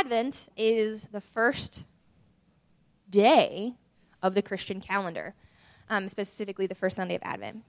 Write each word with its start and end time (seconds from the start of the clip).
Advent 0.00 0.48
is 0.56 1.04
the 1.12 1.20
first 1.20 1.84
day 3.10 3.74
of 4.22 4.34
the 4.34 4.40
Christian 4.40 4.80
calendar, 4.80 5.34
um, 5.90 6.08
specifically 6.08 6.66
the 6.66 6.74
first 6.74 6.96
Sunday 6.96 7.16
of 7.16 7.20
Advent. 7.22 7.62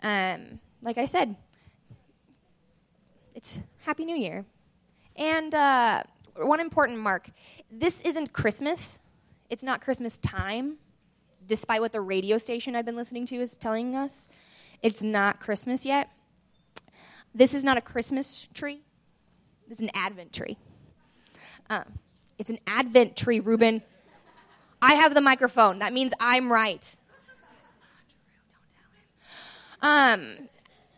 Um, 0.00 0.60
like 0.80 0.96
I 0.96 1.06
said, 1.06 1.34
it's 3.34 3.58
Happy 3.80 4.04
New 4.04 4.14
Year. 4.14 4.44
And 5.16 5.52
uh, 5.52 6.04
one 6.36 6.60
important 6.60 7.00
mark 7.00 7.28
this 7.68 8.00
isn't 8.02 8.32
Christmas, 8.32 9.00
it's 9.48 9.64
not 9.64 9.80
Christmas 9.80 10.18
time, 10.18 10.76
despite 11.48 11.80
what 11.80 11.90
the 11.90 12.00
radio 12.00 12.38
station 12.38 12.76
I've 12.76 12.86
been 12.86 12.94
listening 12.94 13.26
to 13.26 13.40
is 13.40 13.54
telling 13.54 13.96
us. 13.96 14.28
It's 14.82 15.02
not 15.02 15.40
Christmas 15.40 15.84
yet. 15.84 16.10
This 17.34 17.54
is 17.54 17.64
not 17.64 17.76
a 17.76 17.80
Christmas 17.80 18.46
tree, 18.54 18.82
it's 19.68 19.80
an 19.80 19.90
Advent 19.94 20.32
tree. 20.32 20.56
Um, 21.70 21.84
it's 22.36 22.50
an 22.50 22.58
Advent 22.66 23.16
tree, 23.16 23.38
Ruben. 23.38 23.82
I 24.82 24.94
have 24.94 25.14
the 25.14 25.20
microphone. 25.20 25.78
That 25.78 25.92
means 25.92 26.12
I'm 26.18 26.50
right. 26.52 26.84
Um, 29.80 30.48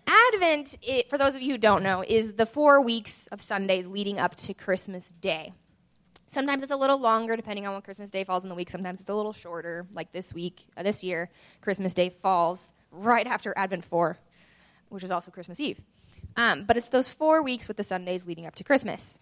Advent, 0.07 0.79
it, 0.83 1.11
for 1.11 1.19
those 1.19 1.37
of 1.37 1.43
you 1.43 1.53
who 1.53 1.59
don't 1.59 1.83
know, 1.83 2.03
is 2.03 2.33
the 2.33 2.47
four 2.47 2.81
weeks 2.81 3.27
of 3.29 3.43
Sundays 3.43 3.87
leading 3.87 4.19
up 4.19 4.35
to 4.37 4.55
Christmas 4.55 5.13
Day. 5.13 5.53
Sometimes 6.29 6.63
it's 6.63 6.73
a 6.73 6.77
little 6.77 6.99
longer, 6.99 7.37
depending 7.37 7.67
on 7.67 7.75
when 7.75 7.83
Christmas 7.83 8.11
Day 8.11 8.25
falls 8.25 8.43
in 8.43 8.49
the 8.49 8.55
week. 8.55 8.71
Sometimes 8.71 9.01
it's 9.01 9.11
a 9.11 9.15
little 9.15 9.35
shorter, 9.35 9.87
like 9.93 10.11
this 10.13 10.33
week, 10.33 10.65
uh, 10.79 10.83
this 10.83 11.05
year, 11.05 11.29
Christmas 11.61 11.93
Day 11.93 12.09
falls 12.09 12.73
right 12.91 13.27
after 13.27 13.53
Advent 13.59 13.85
4, 13.85 14.17
which 14.89 15.05
is 15.05 15.11
also 15.11 15.31
Christmas 15.31 15.61
Eve. 15.61 15.83
Um, 16.37 16.65
but 16.65 16.79
it's 16.79 16.89
those 16.89 17.11
four 17.11 17.43
weeks 17.43 17.69
with 17.69 17.77
the 17.77 17.85
Sundays 17.85 18.27
leading 18.27 18.47
up 18.47 18.55
to 18.55 18.65
Christmas. 18.65 19.21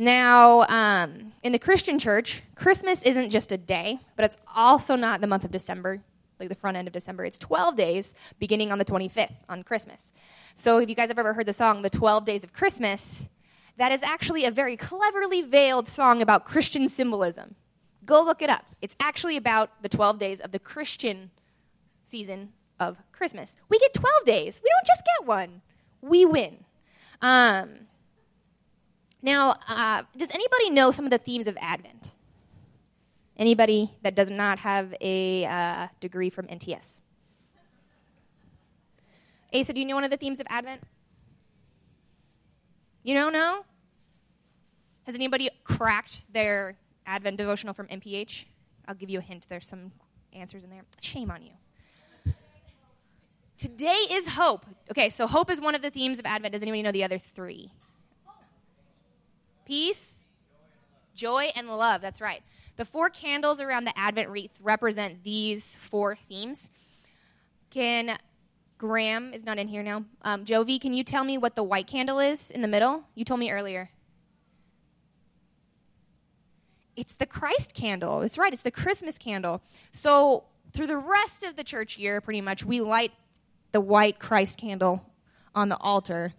Now, 0.00 0.60
um, 0.68 1.32
in 1.42 1.50
the 1.50 1.58
Christian 1.58 1.98
church, 1.98 2.44
Christmas 2.54 3.02
isn't 3.02 3.30
just 3.30 3.50
a 3.50 3.58
day, 3.58 3.98
but 4.14 4.24
it's 4.24 4.36
also 4.54 4.94
not 4.94 5.20
the 5.20 5.26
month 5.26 5.42
of 5.42 5.50
December, 5.50 6.00
like 6.38 6.48
the 6.48 6.54
front 6.54 6.76
end 6.76 6.86
of 6.86 6.94
December. 6.94 7.24
It's 7.24 7.36
12 7.36 7.74
days 7.74 8.14
beginning 8.38 8.70
on 8.70 8.78
the 8.78 8.84
25th 8.84 9.34
on 9.48 9.64
Christmas. 9.64 10.12
So, 10.54 10.78
if 10.78 10.88
you 10.88 10.94
guys 10.94 11.08
have 11.08 11.18
ever 11.18 11.32
heard 11.32 11.46
the 11.46 11.52
song, 11.52 11.82
The 11.82 11.90
12 11.90 12.24
Days 12.24 12.44
of 12.44 12.52
Christmas, 12.52 13.28
that 13.76 13.90
is 13.90 14.04
actually 14.04 14.44
a 14.44 14.52
very 14.52 14.76
cleverly 14.76 15.42
veiled 15.42 15.88
song 15.88 16.22
about 16.22 16.44
Christian 16.44 16.88
symbolism. 16.88 17.56
Go 18.06 18.22
look 18.22 18.40
it 18.40 18.50
up. 18.50 18.66
It's 18.80 18.94
actually 19.00 19.36
about 19.36 19.82
the 19.82 19.88
12 19.88 20.20
days 20.20 20.40
of 20.40 20.52
the 20.52 20.60
Christian 20.60 21.32
season 22.02 22.52
of 22.78 22.98
Christmas. 23.10 23.56
We 23.68 23.80
get 23.80 23.94
12 23.94 24.24
days, 24.24 24.60
we 24.62 24.70
don't 24.70 24.86
just 24.86 25.02
get 25.04 25.26
one, 25.26 25.60
we 26.00 26.24
win. 26.24 26.64
Um, 27.20 27.88
now, 29.22 29.56
uh, 29.66 30.02
does 30.16 30.30
anybody 30.30 30.70
know 30.70 30.90
some 30.90 31.04
of 31.04 31.10
the 31.10 31.18
themes 31.18 31.46
of 31.46 31.56
Advent? 31.60 32.12
Anybody 33.36 33.92
that 34.02 34.14
does 34.14 34.30
not 34.30 34.58
have 34.60 34.94
a 35.00 35.44
uh, 35.44 35.88
degree 36.00 36.30
from 36.30 36.46
NTS? 36.46 36.98
Asa, 39.54 39.72
do 39.72 39.80
you 39.80 39.86
know 39.86 39.94
one 39.94 40.04
of 40.04 40.10
the 40.10 40.16
themes 40.16 40.40
of 40.40 40.46
Advent? 40.50 40.82
You 43.02 43.14
don't 43.14 43.32
know? 43.32 43.64
Has 45.04 45.14
anybody 45.14 45.48
cracked 45.64 46.22
their 46.32 46.76
Advent 47.06 47.38
devotional 47.38 47.72
from 47.74 47.86
MPH? 47.86 48.44
I'll 48.86 48.94
give 48.94 49.08
you 49.08 49.18
a 49.18 49.22
hint. 49.22 49.46
There's 49.48 49.66
some 49.66 49.92
answers 50.32 50.64
in 50.64 50.70
there. 50.70 50.84
Shame 51.00 51.30
on 51.30 51.42
you. 51.42 52.34
Today 53.56 53.96
is 54.10 54.28
hope. 54.28 54.66
Okay, 54.90 55.10
so 55.10 55.26
hope 55.26 55.50
is 55.50 55.60
one 55.60 55.74
of 55.74 55.82
the 55.82 55.90
themes 55.90 56.18
of 56.18 56.26
Advent. 56.26 56.52
Does 56.52 56.62
anybody 56.62 56.82
know 56.82 56.92
the 56.92 57.02
other 57.02 57.18
three? 57.18 57.72
Peace, 59.68 60.24
joy, 61.14 61.50
and 61.54 61.68
love. 61.68 62.00
That's 62.00 62.22
right. 62.22 62.42
The 62.78 62.86
four 62.86 63.10
candles 63.10 63.60
around 63.60 63.84
the 63.84 63.96
Advent 63.98 64.30
wreath 64.30 64.56
represent 64.62 65.22
these 65.22 65.74
four 65.74 66.16
themes. 66.16 66.70
Can 67.68 68.16
Graham 68.78 69.34
is 69.34 69.44
not 69.44 69.58
in 69.58 69.68
here 69.68 69.82
now. 69.82 70.04
Um, 70.22 70.46
Jovi, 70.46 70.80
can 70.80 70.94
you 70.94 71.04
tell 71.04 71.22
me 71.22 71.36
what 71.36 71.54
the 71.54 71.62
white 71.62 71.86
candle 71.86 72.18
is 72.18 72.50
in 72.50 72.62
the 72.62 72.68
middle? 72.68 73.04
You 73.14 73.26
told 73.26 73.40
me 73.40 73.50
earlier. 73.50 73.90
It's 76.96 77.14
the 77.14 77.26
Christ 77.26 77.74
candle. 77.74 78.20
That's 78.20 78.38
right. 78.38 78.54
It's 78.54 78.62
the 78.62 78.70
Christmas 78.70 79.18
candle. 79.18 79.60
So 79.92 80.44
through 80.72 80.86
the 80.86 80.96
rest 80.96 81.44
of 81.44 81.56
the 81.56 81.64
church 81.64 81.98
year, 81.98 82.22
pretty 82.22 82.40
much, 82.40 82.64
we 82.64 82.80
light 82.80 83.12
the 83.72 83.82
white 83.82 84.18
Christ 84.18 84.58
candle 84.58 85.04
on 85.54 85.68
the 85.68 85.76
altar 85.76 86.32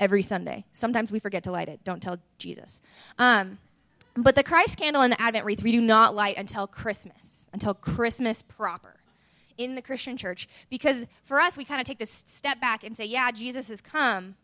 every 0.00 0.22
Sunday. 0.22 0.64
Sometimes 0.72 1.12
we 1.12 1.18
forget 1.18 1.44
to 1.44 1.52
light 1.52 1.68
it. 1.68 1.84
Don't 1.84 2.02
tell 2.02 2.18
Jesus. 2.38 2.80
Um, 3.18 3.58
but 4.16 4.36
the 4.36 4.42
Christ 4.42 4.78
candle 4.78 5.02
and 5.02 5.12
the 5.12 5.20
Advent 5.20 5.44
wreath, 5.44 5.62
we 5.62 5.72
do 5.72 5.80
not 5.80 6.14
light 6.14 6.36
until 6.36 6.66
Christmas, 6.66 7.48
until 7.52 7.74
Christmas 7.74 8.42
proper 8.42 8.96
in 9.56 9.74
the 9.74 9.82
Christian 9.82 10.16
church. 10.16 10.48
Because 10.70 11.04
for 11.24 11.40
us, 11.40 11.56
we 11.56 11.64
kind 11.64 11.80
of 11.80 11.86
take 11.86 11.98
this 11.98 12.10
step 12.10 12.60
back 12.60 12.84
and 12.84 12.96
say, 12.96 13.04
yeah, 13.04 13.30
Jesus 13.30 13.68
has 13.68 13.80
come, 13.80 14.36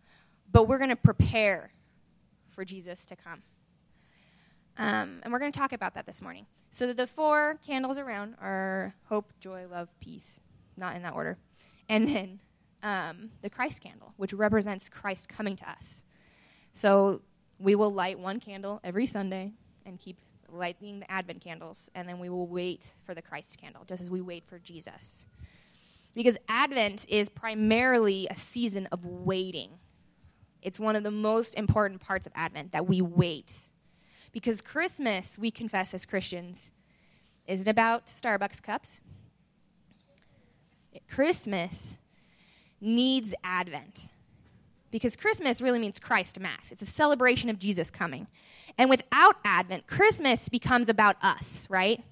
but 0.50 0.69
we're 0.69 0.78
going 0.78 0.91
to 0.91 0.97
prepare 0.97 1.72
for 2.50 2.65
Jesus 2.65 3.06
to 3.06 3.17
come. 3.17 3.43
Um, 4.78 5.21
and 5.22 5.32
we're 5.32 5.38
going 5.38 5.53
to 5.53 5.59
talk 5.59 5.72
about 5.72 5.94
that 5.94 6.06
this 6.06 6.22
morning. 6.22 6.47
So 6.71 6.93
the 6.93 7.06
four 7.06 7.59
candles 7.67 7.99
around 7.99 8.37
are 8.41 8.94
hope, 9.05 9.32
joy, 9.41 9.67
love, 9.71 9.88
peace. 10.00 10.41
Not 10.77 10.97
in 10.97 11.03
that 11.03 11.15
order. 11.15 11.37
And 11.88 12.09
then 12.09 12.41
um, 12.82 13.30
the 13.42 13.50
Christ 13.50 13.82
candle, 13.82 14.14
which 14.16 14.32
represents 14.32 14.88
Christ 14.88 15.28
coming 15.28 15.56
to 15.56 15.68
us. 15.68 16.02
So 16.72 17.22
we 17.58 17.74
will 17.74 17.92
light 17.92 18.18
one 18.18 18.41
candle 18.41 18.80
every 18.82 19.06
Sunday 19.06 19.52
and 19.84 19.98
keep 19.98 20.18
lighting 20.48 21.00
the 21.00 21.10
Advent 21.10 21.40
candles, 21.40 21.90
and 21.94 22.08
then 22.08 22.19
we 22.19 22.28
will 22.28 22.46
wait 22.46 22.94
for 23.04 23.14
the 23.14 23.22
Christ 23.22 23.60
candle, 23.60 23.84
just 23.86 24.00
as 24.00 24.10
we 24.10 24.20
wait 24.20 24.44
for 24.46 24.58
Jesus. 24.58 25.26
Because 26.14 26.36
Advent 26.48 27.06
is 27.08 27.28
primarily 27.28 28.26
a 28.30 28.36
season 28.36 28.88
of 28.90 29.04
waiting. 29.04 29.70
It's 30.62 30.80
one 30.80 30.96
of 30.96 31.04
the 31.04 31.10
most 31.10 31.54
important 31.54 32.00
parts 32.00 32.26
of 32.26 32.32
Advent 32.34 32.72
that 32.72 32.86
we 32.88 33.00
wait. 33.00 33.70
Because 34.32 34.60
Christmas, 34.60 35.38
we 35.38 35.50
confess 35.50 35.94
as 35.94 36.04
Christians, 36.04 36.72
isn't 37.46 37.69
about 37.69 38.06
Starbucks 38.06 38.62
cups. 38.62 39.00
Christmas 41.08 41.98
needs 42.80 43.34
Advent. 43.44 44.08
Because 44.91 45.14
Christmas 45.14 45.60
really 45.60 45.78
means 45.78 46.00
Christ 46.00 46.41
Mass. 46.41 46.72
It's 46.72 46.82
a 46.82 46.86
celebration 46.86 47.48
of 47.48 47.58
Jesus 47.58 47.91
coming. 47.91 48.26
And 48.76 48.91
without 48.91 49.36
Advent, 49.44 49.86
Christmas 49.86 50.48
becomes 50.48 50.88
about 50.88 51.16
us, 51.22 51.66
right? 51.70 52.02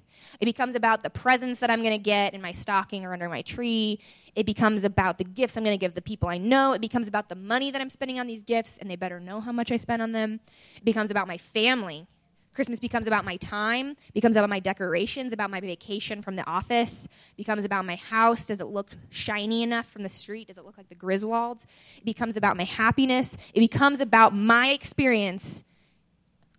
It 0.41 0.45
becomes 0.45 0.75
about 0.75 1.03
the 1.03 1.11
presents 1.11 1.61
that 1.61 1.71
I'm 1.71 1.83
going 1.83 1.95
to 1.95 1.99
get 1.99 2.35
in 2.35 2.41
my 2.41 2.53
stocking 2.53 3.05
or 3.05 3.13
under 3.13 3.29
my 3.29 3.43
tree. 3.43 3.99
It 4.37 4.47
becomes 4.47 4.85
about 4.85 5.19
the 5.19 5.25
gifts 5.25 5.57
I'm 5.57 5.65
going 5.65 5.77
to 5.77 5.81
give 5.81 5.95
the 5.95 6.03
people 6.03 6.29
I 6.29 6.39
know. 6.39 6.73
It 6.73 6.81
becomes 6.81 7.09
about 7.09 7.29
the 7.29 7.35
money 7.35 7.71
that 7.73 7.81
I'm 7.81 7.91
spending 7.91 8.21
on 8.21 8.29
these 8.29 8.43
gifts, 8.43 8.79
and 8.79 8.89
they 8.89 8.97
better 8.97 9.19
know 9.19 9.41
how 9.41 9.51
much 9.51 9.73
I 9.73 9.77
spend 9.77 10.03
on 10.03 10.13
them. 10.13 10.41
It 10.77 10.85
becomes 10.85 11.11
about 11.11 11.27
my 11.27 11.39
family 11.39 12.07
Christmas 12.59 12.81
becomes 12.81 13.07
about 13.07 13.25
my 13.25 13.37
time, 13.37 13.97
becomes 14.15 14.35
about 14.35 14.51
my 14.51 14.59
decorations, 14.59 15.33
about 15.33 15.49
my 15.49 15.61
vacation 15.61 16.21
from 16.21 16.35
the 16.35 16.45
office, 16.45 17.07
becomes 17.37 17.65
about 17.65 17.85
my 17.85 17.95
house. 17.95 18.47
Does 18.47 18.61
it 18.61 18.65
look 18.65 18.91
shiny 19.11 19.63
enough 19.63 19.87
from 19.87 20.03
the 20.03 20.09
street? 20.09 20.49
Does 20.49 20.59
it 20.59 20.65
look 20.65 20.77
like 20.77 20.89
the 20.89 20.97
Griswolds? 20.97 21.67
It 21.99 22.05
becomes 22.05 22.37
about 22.37 22.57
my 22.57 22.65
happiness. 22.65 23.37
It 23.55 23.61
becomes 23.61 24.01
about 24.01 24.35
my 24.35 24.71
experience 24.71 25.63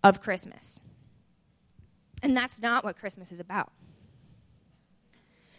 of 0.01 0.21
Christmas. 0.21 0.79
And 2.23 2.33
that's 2.33 2.61
not 2.61 2.85
what 2.85 2.97
Christmas 2.97 3.33
is 3.33 3.41
about. 3.41 3.73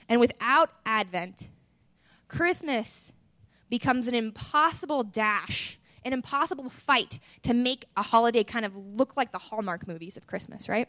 And 0.09 0.21
without 0.21 0.71
Advent, 0.87 1.51
Christmas 2.29 3.13
becomes 3.69 4.09
an 4.09 4.15
impossible 4.15 5.05
dash 5.05 5.79
an 6.05 6.13
impossible 6.13 6.69
fight 6.69 7.19
to 7.43 7.55
make 7.55 7.85
a 7.97 8.03
holiday 8.03 8.45
kind 8.45 8.65
of 8.65 8.75
look 8.75 9.17
like 9.17 9.33
the 9.33 9.39
Hallmark 9.39 9.87
movies 9.87 10.17
of 10.17 10.27
Christmas, 10.27 10.69
right? 10.69 10.89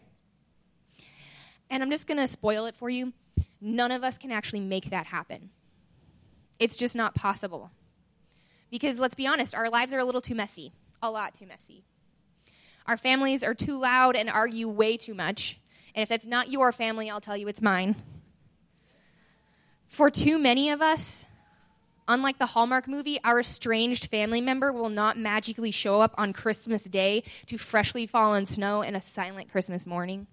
And 1.70 1.82
I'm 1.82 1.90
just 1.90 2.08
going 2.08 2.18
to 2.18 2.28
spoil 2.28 2.66
it 2.66 2.76
for 2.76 2.90
you. 2.90 3.14
None 3.60 3.92
of 3.92 4.04
us 4.04 4.18
can 4.18 4.32
actually 4.32 4.60
make 4.60 4.90
that 4.90 5.08
happen. 5.08 5.50
It's 6.60 6.76
just 6.76 6.96
not 6.96 7.16
possible. 7.16 7.72
Because 8.70 9.00
let's 9.00 9.16
be 9.16 9.28
honest, 9.28 9.56
our 9.56 9.70
lives 9.70 9.94
are 9.94 10.00
a 10.00 10.06
little 10.06 10.22
too 10.22 10.36
messy, 10.36 10.74
a 11.02 11.12
lot 11.12 11.34
too 11.34 11.46
messy. 11.46 11.84
Our 12.86 12.98
families 12.98 13.44
are 13.44 13.54
too 13.54 13.80
loud 13.80 14.16
and 14.16 14.30
argue 14.30 14.68
way 14.68 14.98
too 14.98 15.14
much. 15.14 15.60
And 15.94 16.04
if 16.04 16.10
that's 16.10 16.26
not 16.26 16.50
your 16.50 16.72
family, 16.72 17.10
I'll 17.10 17.22
tell 17.22 17.38
you 17.38 17.48
it's 17.48 17.62
mine. 17.62 17.96
For 19.88 20.10
too 20.10 20.40
many 20.40 20.70
of 20.70 20.82
us, 20.82 21.26
Unlike 22.12 22.40
the 22.40 22.48
Hallmark 22.48 22.90
movie, 22.90 23.22
our 23.24 23.40
estranged 23.40 24.08
family 24.08 24.42
member 24.42 24.74
will 24.74 24.90
not 24.90 25.18
magically 25.18 25.72
show 25.72 26.02
up 26.02 26.14
on 26.18 26.34
Christmas 26.34 26.84
Day 26.84 27.24
to 27.46 27.58
freshly 27.58 28.06
fallen 28.06 28.46
snow 28.46 28.82
and 28.82 28.98
a 28.98 29.02
silent 29.02 29.50
Christmas 29.50 29.86
morning. 29.86 30.28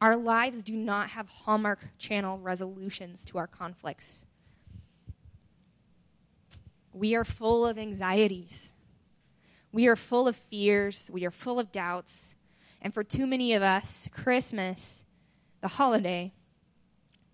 Our 0.00 0.16
lives 0.16 0.62
do 0.62 0.76
not 0.76 1.10
have 1.10 1.26
Hallmark 1.26 1.80
Channel 1.98 2.38
resolutions 2.38 3.24
to 3.24 3.38
our 3.38 3.48
conflicts. 3.48 4.24
We 6.92 7.16
are 7.16 7.24
full 7.24 7.66
of 7.66 7.76
anxieties. 7.76 8.74
We 9.72 9.88
are 9.88 9.96
full 9.96 10.28
of 10.28 10.36
fears, 10.36 11.10
we 11.12 11.26
are 11.26 11.32
full 11.32 11.58
of 11.58 11.72
doubts, 11.72 12.36
and 12.80 12.94
for 12.94 13.02
too 13.02 13.26
many 13.26 13.52
of 13.52 13.64
us, 13.64 14.08
Christmas, 14.12 15.04
the 15.60 15.66
holiday, 15.66 16.34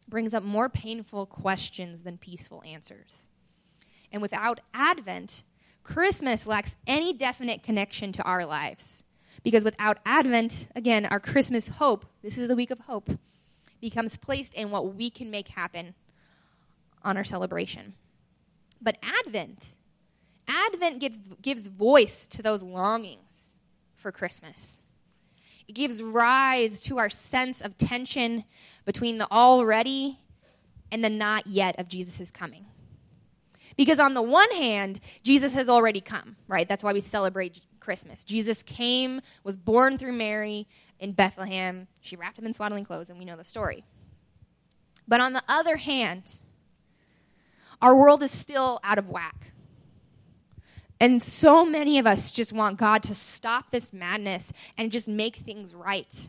brings 0.08 0.34
up 0.34 0.42
more 0.42 0.68
painful 0.68 1.26
questions 1.26 2.02
than 2.02 2.18
peaceful 2.18 2.62
answers. 2.66 3.28
And 4.10 4.22
without 4.22 4.60
Advent, 4.72 5.42
Christmas 5.82 6.46
lacks 6.46 6.76
any 6.86 7.12
definite 7.12 7.62
connection 7.62 8.12
to 8.12 8.22
our 8.22 8.44
lives. 8.44 9.04
Because 9.42 9.64
without 9.64 9.98
Advent, 10.04 10.68
again, 10.74 11.06
our 11.06 11.20
Christmas 11.20 11.68
hope, 11.68 12.06
this 12.22 12.36
is 12.36 12.48
the 12.48 12.56
week 12.56 12.70
of 12.70 12.80
hope, 12.80 13.10
becomes 13.80 14.16
placed 14.16 14.54
in 14.54 14.70
what 14.70 14.94
we 14.94 15.10
can 15.10 15.30
make 15.30 15.48
happen 15.48 15.94
on 17.02 17.16
our 17.16 17.24
celebration. 17.24 17.94
But 18.82 18.98
Advent, 19.02 19.70
Advent 20.48 20.98
gives, 20.98 21.18
gives 21.40 21.68
voice 21.68 22.26
to 22.28 22.42
those 22.42 22.62
longings 22.62 23.56
for 23.96 24.10
Christmas. 24.10 24.80
It 25.68 25.74
gives 25.74 26.02
rise 26.02 26.80
to 26.82 26.98
our 26.98 27.10
sense 27.10 27.60
of 27.60 27.76
tension 27.76 28.44
between 28.84 29.18
the 29.18 29.30
already 29.30 30.18
and 30.90 31.04
the 31.04 31.10
not 31.10 31.46
yet 31.46 31.78
of 31.78 31.88
Jesus' 31.88 32.30
coming. 32.30 32.64
Because 33.76 34.00
on 34.00 34.14
the 34.14 34.22
one 34.22 34.50
hand, 34.52 34.98
Jesus 35.22 35.54
has 35.54 35.68
already 35.68 36.00
come, 36.00 36.36
right? 36.48 36.68
That's 36.68 36.82
why 36.82 36.92
we 36.92 37.00
celebrate 37.00 37.60
Christmas. 37.78 38.24
Jesus 38.24 38.62
came, 38.62 39.20
was 39.44 39.56
born 39.56 39.98
through 39.98 40.12
Mary 40.12 40.66
in 40.98 41.12
Bethlehem. 41.12 41.86
She 42.00 42.16
wrapped 42.16 42.38
him 42.38 42.46
in 42.46 42.54
swaddling 42.54 42.84
clothes, 42.84 43.10
and 43.10 43.18
we 43.18 43.24
know 43.24 43.36
the 43.36 43.44
story. 43.44 43.84
But 45.06 45.20
on 45.20 45.32
the 45.32 45.42
other 45.48 45.76
hand, 45.76 46.40
our 47.80 47.94
world 47.94 48.22
is 48.22 48.30
still 48.30 48.80
out 48.82 48.98
of 48.98 49.08
whack. 49.08 49.52
And 51.00 51.22
so 51.22 51.64
many 51.64 51.98
of 51.98 52.06
us 52.06 52.32
just 52.32 52.52
want 52.52 52.76
God 52.76 53.02
to 53.04 53.14
stop 53.14 53.70
this 53.70 53.92
madness 53.92 54.52
and 54.76 54.90
just 54.90 55.08
make 55.08 55.36
things 55.36 55.74
right. 55.74 56.28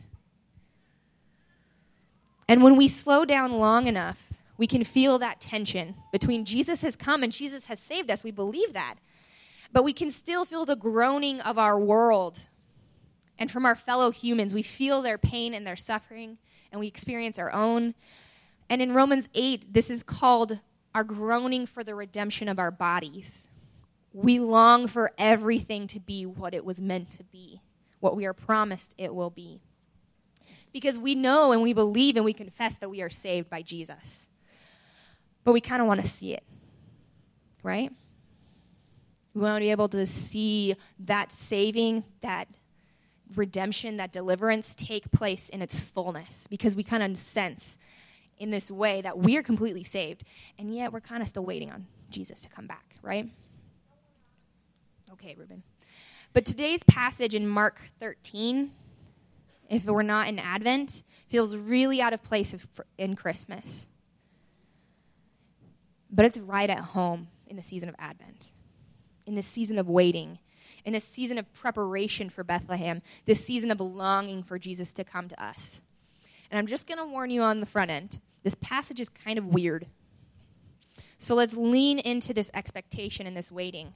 And 2.48 2.62
when 2.62 2.76
we 2.76 2.88
slow 2.88 3.24
down 3.24 3.52
long 3.52 3.86
enough, 3.86 4.28
we 4.56 4.66
can 4.66 4.84
feel 4.84 5.18
that 5.18 5.40
tension 5.40 5.94
between 6.12 6.44
Jesus 6.44 6.82
has 6.82 6.94
come 6.94 7.22
and 7.22 7.32
Jesus 7.32 7.66
has 7.66 7.80
saved 7.80 8.10
us. 8.10 8.22
We 8.22 8.30
believe 8.30 8.72
that. 8.74 8.96
But 9.72 9.84
we 9.84 9.92
can 9.92 10.10
still 10.10 10.44
feel 10.44 10.64
the 10.64 10.76
groaning 10.76 11.40
of 11.40 11.58
our 11.58 11.78
world 11.78 12.48
and 13.38 13.50
from 13.50 13.64
our 13.64 13.74
fellow 13.74 14.10
humans. 14.10 14.52
We 14.52 14.62
feel 14.62 15.00
their 15.00 15.16
pain 15.16 15.54
and 15.54 15.66
their 15.66 15.76
suffering, 15.76 16.38
and 16.70 16.80
we 16.80 16.86
experience 16.86 17.38
our 17.38 17.52
own. 17.52 17.94
And 18.68 18.82
in 18.82 18.92
Romans 18.92 19.28
8, 19.34 19.72
this 19.72 19.88
is 19.88 20.02
called 20.02 20.58
our 20.94 21.04
groaning 21.04 21.66
for 21.66 21.82
the 21.82 21.94
redemption 21.94 22.48
of 22.48 22.58
our 22.58 22.70
bodies. 22.70 23.48
We 24.12 24.40
long 24.40 24.86
for 24.86 25.12
everything 25.18 25.86
to 25.88 26.00
be 26.00 26.26
what 26.26 26.54
it 26.54 26.64
was 26.64 26.80
meant 26.80 27.10
to 27.12 27.24
be, 27.24 27.60
what 28.00 28.16
we 28.16 28.26
are 28.26 28.32
promised 28.32 28.94
it 28.98 29.14
will 29.14 29.30
be. 29.30 29.60
Because 30.72 30.98
we 30.98 31.14
know 31.14 31.52
and 31.52 31.62
we 31.62 31.72
believe 31.72 32.16
and 32.16 32.24
we 32.24 32.32
confess 32.32 32.78
that 32.78 32.90
we 32.90 33.02
are 33.02 33.10
saved 33.10 33.50
by 33.50 33.62
Jesus. 33.62 34.28
But 35.44 35.52
we 35.52 35.60
kind 35.60 35.80
of 35.80 35.88
want 35.88 36.00
to 36.00 36.08
see 36.08 36.34
it, 36.34 36.44
right? 37.62 37.90
We 39.34 39.40
want 39.40 39.56
to 39.56 39.60
be 39.60 39.70
able 39.70 39.88
to 39.88 40.04
see 40.06 40.74
that 41.00 41.32
saving, 41.32 42.04
that 42.20 42.48
redemption, 43.34 43.96
that 43.98 44.12
deliverance 44.12 44.74
take 44.74 45.10
place 45.12 45.48
in 45.48 45.62
its 45.62 45.78
fullness 45.78 46.46
because 46.48 46.74
we 46.74 46.82
kind 46.82 47.02
of 47.02 47.18
sense 47.18 47.78
in 48.38 48.50
this 48.50 48.70
way 48.70 49.02
that 49.02 49.18
we're 49.18 49.42
completely 49.42 49.84
saved, 49.84 50.24
and 50.58 50.74
yet 50.74 50.92
we're 50.92 51.00
kind 51.00 51.22
of 51.22 51.28
still 51.28 51.44
waiting 51.44 51.70
on 51.70 51.86
Jesus 52.08 52.40
to 52.40 52.48
come 52.48 52.66
back, 52.66 52.96
right? 53.02 53.28
Okay, 55.12 55.34
Ruben. 55.36 55.64
But 56.32 56.44
today's 56.44 56.84
passage 56.84 57.34
in 57.34 57.48
Mark 57.48 57.80
13, 57.98 58.70
if 59.68 59.84
we're 59.84 60.02
not 60.02 60.28
in 60.28 60.38
Advent, 60.38 61.02
feels 61.26 61.56
really 61.56 62.00
out 62.00 62.12
of 62.12 62.22
place 62.22 62.54
in 62.96 63.16
Christmas. 63.16 63.88
But 66.12 66.26
it's 66.26 66.38
right 66.38 66.70
at 66.70 66.78
home 66.78 67.28
in 67.48 67.56
the 67.56 67.62
season 67.62 67.88
of 67.88 67.96
Advent, 67.98 68.52
in 69.26 69.34
this 69.34 69.46
season 69.46 69.78
of 69.78 69.88
waiting, 69.88 70.38
in 70.84 70.92
this 70.92 71.04
season 71.04 71.38
of 71.38 71.52
preparation 71.54 72.30
for 72.30 72.44
Bethlehem, 72.44 73.02
this 73.24 73.44
season 73.44 73.72
of 73.72 73.80
longing 73.80 74.44
for 74.44 74.60
Jesus 74.60 74.92
to 74.92 75.02
come 75.02 75.26
to 75.26 75.42
us. 75.42 75.80
And 76.52 76.58
I'm 76.58 76.68
just 76.68 76.86
going 76.86 76.98
to 76.98 77.04
warn 77.04 77.30
you 77.30 77.42
on 77.42 77.58
the 77.58 77.66
front 77.66 77.90
end 77.90 78.20
this 78.42 78.54
passage 78.54 79.00
is 79.00 79.08
kind 79.08 79.38
of 79.38 79.46
weird. 79.46 79.86
So 81.18 81.34
let's 81.34 81.56
lean 81.56 81.98
into 81.98 82.32
this 82.32 82.50
expectation 82.54 83.26
and 83.26 83.36
this 83.36 83.52
waiting. 83.52 83.92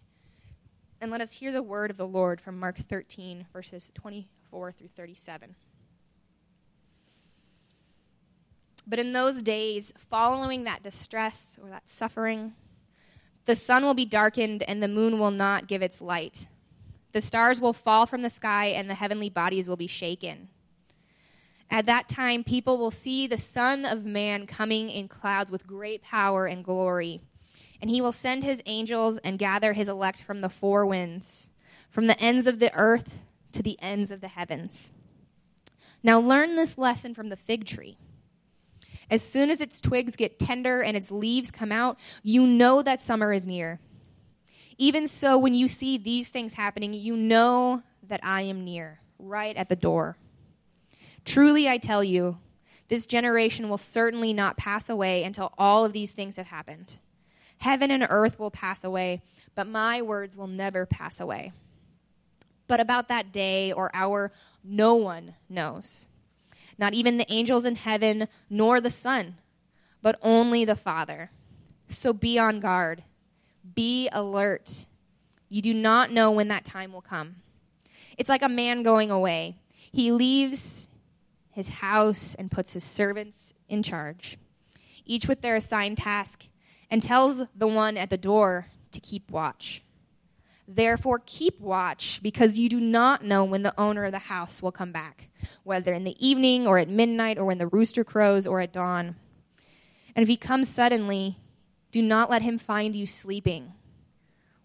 And 1.05 1.11
let 1.11 1.21
us 1.21 1.33
hear 1.33 1.53
the 1.53 1.63
word 1.63 1.91
of 1.91 1.99
the 1.99 2.07
Lord 2.07 2.41
from 2.41 2.59
Mark 2.59 2.79
13, 2.79 3.49
verses 3.53 3.91
24 3.93 4.73
through 4.73 4.89
37. 4.97 5.55
But 8.87 8.99
in 8.99 9.13
those 9.13 9.43
days, 9.43 9.93
following 9.99 10.65
that 10.65 10.83
distress 10.83 11.59
or 11.63 11.69
that 11.69 11.91
suffering, 11.91 12.55
the 13.45 13.55
sun 13.55 13.85
will 13.85 13.93
be 13.93 14.07
darkened 14.07 14.63
and 14.63 14.83
the 14.83 14.89
moon 14.89 15.19
will 15.19 15.31
not 15.31 15.67
give 15.67 15.83
its 15.83 16.01
light. 16.01 16.47
The 17.13 17.21
stars 17.21 17.61
will 17.61 17.75
fall 17.75 18.07
from 18.07 18.23
the 18.23 18.31
sky 18.31 18.69
and 18.69 18.89
the 18.89 18.95
heavenly 18.95 19.29
bodies 19.29 19.69
will 19.69 19.77
be 19.77 19.87
shaken. 19.87 20.49
At 21.71 21.85
that 21.85 22.09
time, 22.09 22.45
people 22.45 22.79
will 22.79 22.91
see 22.91 23.27
the 23.27 23.37
Son 23.37 23.85
of 23.85 24.07
Man 24.07 24.47
coming 24.47 24.89
in 24.89 25.09
clouds 25.09 25.51
with 25.53 25.67
great 25.67 26.01
power 26.01 26.47
and 26.47 26.65
glory. 26.65 27.21
And 27.81 27.91
he 27.91 28.01
will 28.01 28.13
send 28.13 28.45
his 28.45 28.63
angels 28.67 29.19
and 29.19 29.39
gather 29.39 29.73
his 29.73 29.89
elect 29.89 30.23
from 30.23 30.41
the 30.41 30.49
four 30.49 30.87
winds, 30.87 31.51
from 31.91 32.07
the 32.07 32.19
ends 32.21 32.47
of 32.47 32.59
the 32.59 32.75
earth 32.75 33.19
to 33.53 33.63
the 33.63 33.79
ends 33.81 34.11
of 34.11 34.21
the 34.21 34.29
heavens. 34.29 34.93
Now, 36.03 36.21
learn 36.21 36.55
this 36.55 36.77
lesson 36.77 37.15
from 37.15 37.31
the 37.31 37.37
fig 37.37 37.65
tree. 37.65 37.97
As 39.11 39.23
soon 39.23 39.51
as 39.51 39.61
its 39.61 39.81
twigs 39.81 40.17
get 40.17 40.39
tender 40.39 40.83
and 40.83 40.97
its 40.97 41.11
leaves 41.11 41.51
come 41.51 41.73
out, 41.73 41.99
you 42.23 42.47
know 42.47 42.83
that 42.83 43.03
summer 43.03 43.33
is 43.33 43.47
near. 43.47 43.81
Even 44.77 45.07
so, 45.07 45.39
when 45.39 45.55
you 45.55 45.69
see 45.69 45.99
these 45.99 46.31
things 46.31 46.55
happening, 46.55 46.93
you 46.95 47.17
know 47.17 47.83
that 48.09 48.21
I 48.23 48.43
am 48.43 48.65
near, 48.65 49.01
right 49.19 49.57
at 49.57 49.69
the 49.69 49.77
door. 49.77 50.17
Truly, 51.25 51.69
I 51.69 51.79
tell 51.79 52.03
you, 52.03 52.39
this 52.89 53.07
generation 53.07 53.69
will 53.69 53.79
certainly 53.79 54.33
not 54.33 54.57
pass 54.57 54.89
away 54.89 55.25
until 55.25 55.55
all 55.57 55.85
of 55.85 55.93
these 55.93 56.13
things 56.13 56.37
have 56.37 56.49
happened. 56.49 56.99
Heaven 57.59 57.91
and 57.91 58.07
earth 58.09 58.39
will 58.39 58.51
pass 58.51 58.85
away, 58.85 59.23
but 59.55 59.67
my 59.67 60.03
words 60.03 60.37
will 60.37 60.47
never 60.47 60.87
pass 60.87 61.21
away. 61.21 61.53
But 62.67 62.81
about 62.81 63.09
that 63.09 63.33
day 63.33 63.73
or 63.73 63.91
hour, 63.95 64.33
no 64.63 64.95
one 64.95 65.35
knows. 65.49 66.09
Not 66.79 66.95
even 66.95 67.19
the 67.19 67.33
angels 67.33 67.65
in 67.65 67.77
heaven, 67.77 68.29
nor 68.51 68.81
the 68.81 68.91
Son, 68.91 69.37
but 70.03 70.19
only 70.23 70.65
the 70.65 70.77
Father. 70.77 71.31
So 71.89 72.13
be 72.13 72.39
on 72.39 72.61
guard. 72.61 73.05
Be 73.75 74.09
alert. 74.13 74.87
You 75.49 75.63
do 75.63 75.73
not 75.73 76.11
know 76.11 76.31
when 76.31 76.49
that 76.49 76.65
time 76.65 76.93
will 76.93 77.03
come. 77.03 77.37
It's 78.19 78.29
like 78.29 78.43
a 78.43 78.49
man 78.49 78.83
going 78.83 79.11
away. 79.11 79.57
He 79.93 80.11
leaves 80.11 80.89
his 81.55 81.69
house, 81.69 82.35
and 82.35 82.51
puts 82.51 82.73
his 82.73 82.83
servants 82.83 83.55
in 83.69 83.81
charge, 83.81 84.37
each 85.07 85.29
with 85.29 85.41
their 85.41 85.55
assigned 85.55 85.97
task, 85.97 86.49
and 86.91 87.03
tells 87.03 87.43
the 87.55 87.67
one 87.67 87.97
at 87.97 88.11
the 88.11 88.17
door 88.17 88.67
to 88.93 89.01
keep 89.01 89.31
watch. 89.31 89.83
Therefore, 90.67 91.21
keep 91.27 91.61
watch, 91.61 92.21
because 92.23 92.57
you 92.57 92.69
do 92.69 92.81
not 92.81 93.25
know 93.25 93.45
when 93.45 93.63
the 93.63 93.79
owner 93.79 94.05
of 94.05 94.13
the 94.13 94.19
house 94.19 94.63
will 94.63 94.73
come 94.73 94.93
back, 94.93 95.29
whether 95.63 95.93
in 95.93 96.05
the 96.05 96.27
evening 96.27 96.67
or 96.67 96.79
at 96.79 96.89
midnight 96.89 97.39
or 97.39 97.45
when 97.45 97.59
the 97.59 97.67
rooster 97.67 98.03
crows 98.03 98.47
or 98.47 98.61
at 98.61 98.73
dawn. 98.73 99.17
And 100.17 100.23
if 100.23 100.29
he 100.29 100.37
comes 100.37 100.69
suddenly, 100.69 101.39
do 101.91 102.01
not 102.01 102.31
let 102.31 102.43
him 102.43 102.59
find 102.59 102.97
you 102.97 103.07
sleeping. 103.07 103.73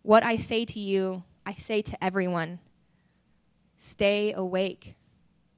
What 0.03 0.23
I 0.23 0.37
say 0.37 0.63
to 0.65 0.79
you, 0.79 1.23
I 1.45 1.53
say 1.53 1.81
to 1.81 2.03
everyone 2.03 2.59
stay 3.77 4.33
awake, 4.33 4.95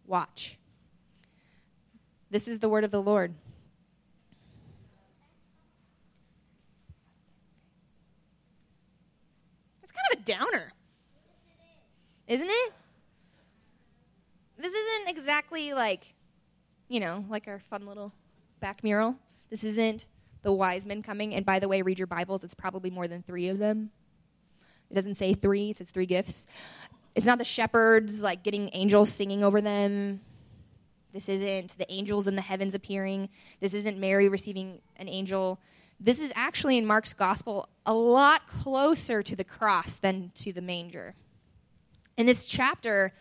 watch. 0.06 0.58
This 2.30 2.48
is 2.48 2.60
the 2.60 2.70
word 2.70 2.84
of 2.84 2.92
the 2.92 3.02
Lord. 3.02 3.34
It's 9.84 9.92
kind 9.92 10.06
of 10.14 10.20
a 10.20 10.24
downer, 10.24 10.74
isn't 12.32 12.50
it? 12.50 12.74
This 14.58 14.74
isn't 14.74 15.10
exactly 15.10 15.74
like, 15.74 16.14
you 16.88 17.02
know, 17.02 17.26
like 17.30 17.46
our 17.50 17.60
fun 17.60 17.86
little 17.86 18.14
back 18.62 18.86
mural. 18.86 19.18
This 19.50 19.66
isn't 19.66 20.06
the 20.42 20.54
wise 20.54 20.86
men 20.86 21.04
coming. 21.04 21.36
And 21.36 21.46
by 21.46 21.60
the 21.60 21.68
way, 21.68 21.82
read 21.82 22.00
your 22.00 22.08
Bibles. 22.08 22.46
It's 22.46 22.54
probably 22.54 22.90
more 22.90 23.06
than 23.10 23.22
three 23.22 23.50
of 23.50 23.60
them. 23.60 23.92
It 24.90 24.94
doesn't 24.94 25.16
say 25.16 25.34
three, 25.34 25.72
it 25.72 25.78
says 25.78 25.92
three 25.92 26.06
gifts. 26.06 26.48
It's 27.16 27.26
not 27.26 27.38
the 27.38 27.44
shepherds 27.44 28.24
like 28.24 28.44
getting 28.44 28.70
angels 28.72 29.12
singing 29.12 29.44
over 29.44 29.60
them. 29.60 30.22
This 31.12 31.28
isn't 31.28 31.78
the 31.78 31.92
angels 31.92 32.28
in 32.28 32.36
the 32.36 32.42
heavens 32.42 32.74
appearing. 32.74 33.28
This 33.60 33.74
isn't 33.74 34.00
Mary 34.00 34.30
receiving 34.30 34.80
an 34.96 35.10
angel. 35.10 35.60
This 36.00 36.22
is 36.22 36.32
actually 36.34 36.78
in 36.78 36.86
Mark's 36.86 37.14
gospel 37.14 37.68
a 37.86 37.94
lot 37.94 38.48
closer 38.48 39.22
to 39.22 39.36
the 39.36 39.44
cross 39.44 40.00
than 40.00 40.32
to 40.36 40.54
the 40.54 40.62
manger. 40.62 41.14
And 42.22 42.30
this 42.30 42.46
chapter 42.46 43.14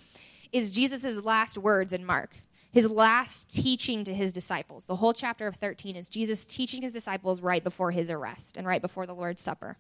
is 0.53 0.73
Jesus' 0.73 1.25
last 1.25 1.57
words 1.57 1.95
in 1.95 2.05
Mark, 2.05 2.37
his 2.71 2.91
last 2.91 3.51
teaching 3.51 4.05
to 4.05 4.13
his 4.13 4.31
disciples. 4.31 4.85
The 4.85 4.97
whole 4.97 5.15
chapter 5.15 5.47
of 5.47 5.57
13 5.57 5.97
is 5.97 6.11
Jesus 6.11 6.45
teaching 6.45 6.83
his 6.83 6.93
disciples 6.93 7.41
right 7.41 7.65
before 7.65 7.93
his 7.93 8.11
arrest 8.11 8.59
and 8.59 8.67
right 8.67 8.83
before 8.83 9.07
the 9.07 9.15
Lord's 9.15 9.41
Supper. 9.41 9.79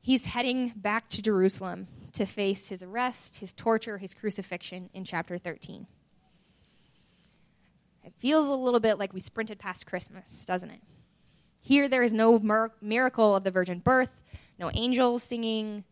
He's 0.00 0.26
heading 0.26 0.74
back 0.76 1.08
to 1.08 1.22
Jerusalem 1.22 1.88
to 2.12 2.24
face 2.24 2.68
his 2.68 2.84
arrest, 2.84 3.38
his 3.38 3.52
torture, 3.52 3.98
his 3.98 4.14
crucifixion 4.14 4.88
in 4.94 5.02
chapter 5.02 5.36
13. 5.36 5.88
It 8.04 8.12
feels 8.18 8.48
a 8.48 8.54
little 8.54 8.78
bit 8.78 8.96
like 8.96 9.12
we 9.12 9.18
sprinted 9.18 9.58
past 9.58 9.86
Christmas, 9.86 10.44
doesn't 10.44 10.70
it? 10.70 10.82
Here, 11.60 11.88
there 11.88 12.04
is 12.04 12.12
no 12.12 12.38
mir- 12.38 12.70
miracle 12.80 13.34
of 13.34 13.42
the 13.42 13.50
virgin 13.50 13.80
birth, 13.80 14.22
no 14.56 14.70
angels 14.72 15.24
singing, 15.24 15.82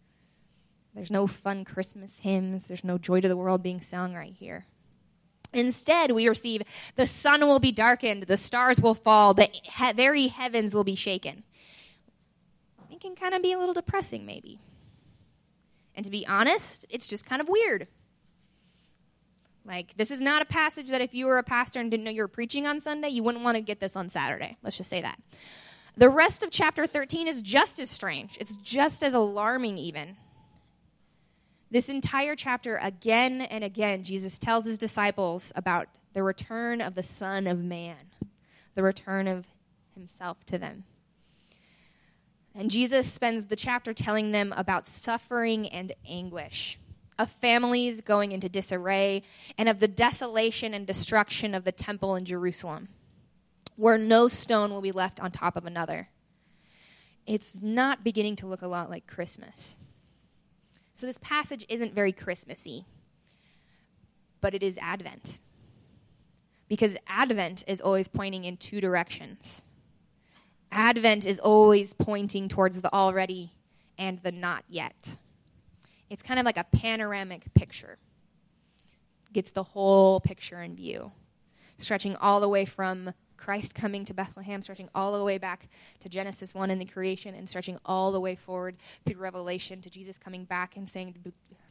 there's 0.98 1.12
no 1.12 1.28
fun 1.28 1.64
Christmas 1.64 2.18
hymns, 2.18 2.66
there's 2.66 2.82
no 2.82 2.98
joy 2.98 3.20
to 3.20 3.28
the 3.28 3.36
world 3.36 3.62
being 3.62 3.80
sung 3.80 4.14
right 4.14 4.34
here. 4.36 4.64
Instead, 5.52 6.10
we 6.10 6.28
receive 6.28 6.62
the 6.96 7.06
sun 7.06 7.40
will 7.42 7.60
be 7.60 7.70
darkened, 7.70 8.24
the 8.24 8.36
stars 8.36 8.80
will 8.80 8.96
fall, 8.96 9.32
the 9.32 9.48
he- 9.52 9.92
very 9.92 10.26
heavens 10.26 10.74
will 10.74 10.82
be 10.82 10.96
shaken. 10.96 11.44
It 12.90 13.00
can 13.00 13.14
kind 13.14 13.32
of 13.32 13.42
be 13.42 13.52
a 13.52 13.58
little 13.58 13.74
depressing, 13.74 14.26
maybe. 14.26 14.58
And 15.94 16.04
to 16.04 16.10
be 16.10 16.26
honest, 16.26 16.84
it's 16.90 17.06
just 17.06 17.24
kind 17.24 17.40
of 17.40 17.48
weird. 17.48 17.86
Like, 19.64 19.96
this 19.96 20.10
is 20.10 20.20
not 20.20 20.42
a 20.42 20.46
passage 20.46 20.88
that 20.90 21.00
if 21.00 21.14
you 21.14 21.26
were 21.26 21.38
a 21.38 21.44
pastor 21.44 21.78
and 21.78 21.92
didn't 21.92 22.02
know 22.02 22.10
you 22.10 22.22
were 22.22 22.28
preaching 22.28 22.66
on 22.66 22.80
Sunday, 22.80 23.10
you 23.10 23.22
wouldn't 23.22 23.44
want 23.44 23.54
to 23.54 23.60
get 23.60 23.78
this 23.78 23.94
on 23.94 24.08
Saturday. 24.08 24.56
Let's 24.64 24.76
just 24.76 24.90
say 24.90 25.00
that. 25.02 25.20
The 25.96 26.08
rest 26.08 26.42
of 26.42 26.50
chapter 26.50 26.88
13 26.88 27.28
is 27.28 27.40
just 27.40 27.78
as 27.78 27.88
strange. 27.88 28.36
It's 28.40 28.56
just 28.56 29.04
as 29.04 29.14
alarming, 29.14 29.78
even. 29.78 30.16
This 31.70 31.88
entire 31.88 32.34
chapter, 32.34 32.78
again 32.80 33.42
and 33.42 33.62
again, 33.62 34.02
Jesus 34.02 34.38
tells 34.38 34.64
his 34.64 34.78
disciples 34.78 35.52
about 35.54 35.88
the 36.14 36.22
return 36.22 36.80
of 36.80 36.94
the 36.94 37.02
Son 37.02 37.46
of 37.46 37.62
Man, 37.62 37.96
the 38.74 38.82
return 38.82 39.28
of 39.28 39.46
himself 39.94 40.44
to 40.46 40.58
them. 40.58 40.84
And 42.54 42.70
Jesus 42.70 43.10
spends 43.12 43.44
the 43.44 43.56
chapter 43.56 43.92
telling 43.92 44.32
them 44.32 44.54
about 44.56 44.88
suffering 44.88 45.68
and 45.68 45.92
anguish 46.08 46.78
of 47.18 47.30
families 47.30 48.00
going 48.00 48.32
into 48.32 48.48
disarray, 48.48 49.22
and 49.58 49.68
of 49.68 49.80
the 49.80 49.88
desolation 49.88 50.72
and 50.72 50.86
destruction 50.86 51.54
of 51.54 51.64
the 51.64 51.72
temple 51.72 52.14
in 52.14 52.24
Jerusalem, 52.24 52.88
where 53.76 53.98
no 53.98 54.28
stone 54.28 54.70
will 54.70 54.80
be 54.80 54.92
left 54.92 55.20
on 55.20 55.30
top 55.30 55.56
of 55.56 55.66
another. 55.66 56.08
It's 57.26 57.60
not 57.60 58.04
beginning 58.04 58.36
to 58.36 58.46
look 58.46 58.62
a 58.62 58.68
lot 58.68 58.88
like 58.88 59.06
Christmas. 59.06 59.76
So, 60.98 61.06
this 61.06 61.18
passage 61.18 61.64
isn't 61.68 61.94
very 61.94 62.10
Christmassy, 62.10 62.84
but 64.40 64.52
it 64.52 64.64
is 64.64 64.76
Advent. 64.82 65.42
Because 66.66 66.96
Advent 67.06 67.62
is 67.68 67.80
always 67.80 68.08
pointing 68.08 68.44
in 68.44 68.56
two 68.56 68.80
directions. 68.80 69.62
Advent 70.72 71.24
is 71.24 71.38
always 71.38 71.92
pointing 71.92 72.48
towards 72.48 72.80
the 72.80 72.92
already 72.92 73.52
and 73.96 74.20
the 74.24 74.32
not 74.32 74.64
yet. 74.68 75.16
It's 76.10 76.24
kind 76.24 76.40
of 76.40 76.44
like 76.44 76.58
a 76.58 76.64
panoramic 76.64 77.54
picture. 77.54 77.98
Gets 79.32 79.52
the 79.52 79.62
whole 79.62 80.18
picture 80.18 80.60
in 80.60 80.74
view, 80.74 81.12
stretching 81.76 82.16
all 82.16 82.40
the 82.40 82.48
way 82.48 82.64
from 82.64 83.14
Christ 83.38 83.74
coming 83.74 84.04
to 84.04 84.12
Bethlehem, 84.12 84.60
stretching 84.60 84.88
all 84.94 85.16
the 85.16 85.24
way 85.24 85.38
back 85.38 85.68
to 86.00 86.08
Genesis 86.08 86.54
1 86.54 86.70
in 86.70 86.78
the 86.78 86.84
creation, 86.84 87.34
and 87.34 87.48
stretching 87.48 87.78
all 87.86 88.12
the 88.12 88.20
way 88.20 88.34
forward 88.34 88.76
through 89.06 89.20
Revelation 89.20 89.80
to 89.80 89.88
Jesus 89.88 90.18
coming 90.18 90.44
back 90.44 90.76
and 90.76 90.88
saying, 90.88 91.14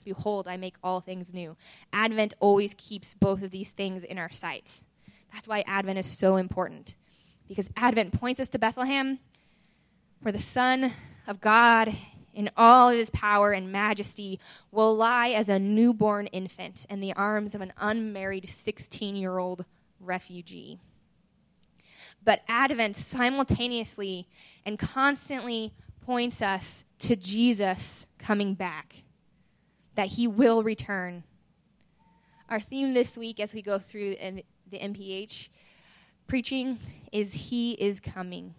Behold, 0.04 0.48
I 0.48 0.58
make 0.58 0.76
all 0.84 1.02
things 1.02 1.34
new. 1.34 1.56
Advent 1.94 2.34
always 2.40 2.74
keeps 2.76 3.14
both 3.14 3.44
of 3.44 3.52
these 3.52 3.72
things 3.72 4.04
in 4.04 4.18
our 4.18 4.32
sight. 4.32 4.82
That's 5.32 5.48
why 5.48 5.64
Advent 5.68 6.00
is 6.00 6.06
so 6.06 6.38
important, 6.38 6.96
because 7.48 7.70
Advent 7.76 8.14
points 8.14 8.40
us 8.40 8.50
to 8.50 8.60
Bethlehem, 8.60 9.20
where 10.22 10.32
the 10.32 10.40
Son 10.40 10.92
of 11.28 11.42
God 11.42 11.94
in 12.38 12.52
all 12.56 12.90
his 12.90 13.10
power 13.10 13.52
and 13.52 13.72
majesty, 13.72 14.40
will 14.72 14.96
lie 14.96 15.30
as 15.30 15.50
a 15.50 15.58
newborn 15.58 16.28
infant 16.28 16.86
in 16.88 17.00
the 17.00 17.12
arms 17.14 17.56
of 17.56 17.62
an 17.62 17.74
unmarried 17.80 18.48
16 18.48 19.16
year 19.16 19.40
old 19.40 19.66
refugee. 20.00 20.80
But 22.28 22.42
Advent 22.50 22.98
simultaneously 22.98 24.28
and 24.66 24.78
constantly 24.78 25.72
points 26.02 26.42
us 26.42 26.84
to 27.00 27.16
Jesus 27.16 28.06
coming 28.20 28.54
back, 28.54 29.06
that 29.96 30.10
he 30.10 30.28
will 30.28 30.62
return. 30.62 31.24
Our 32.50 32.60
theme 32.60 32.94
this 32.94 33.18
week, 33.18 33.40
as 33.40 33.54
we 33.54 33.62
go 33.62 33.80
through 33.80 34.18
the 34.70 34.78
MPH 34.78 35.48
preaching, 36.28 36.80
is 37.14 37.32
He 37.32 37.72
is 37.76 38.02
coming. 38.02 38.56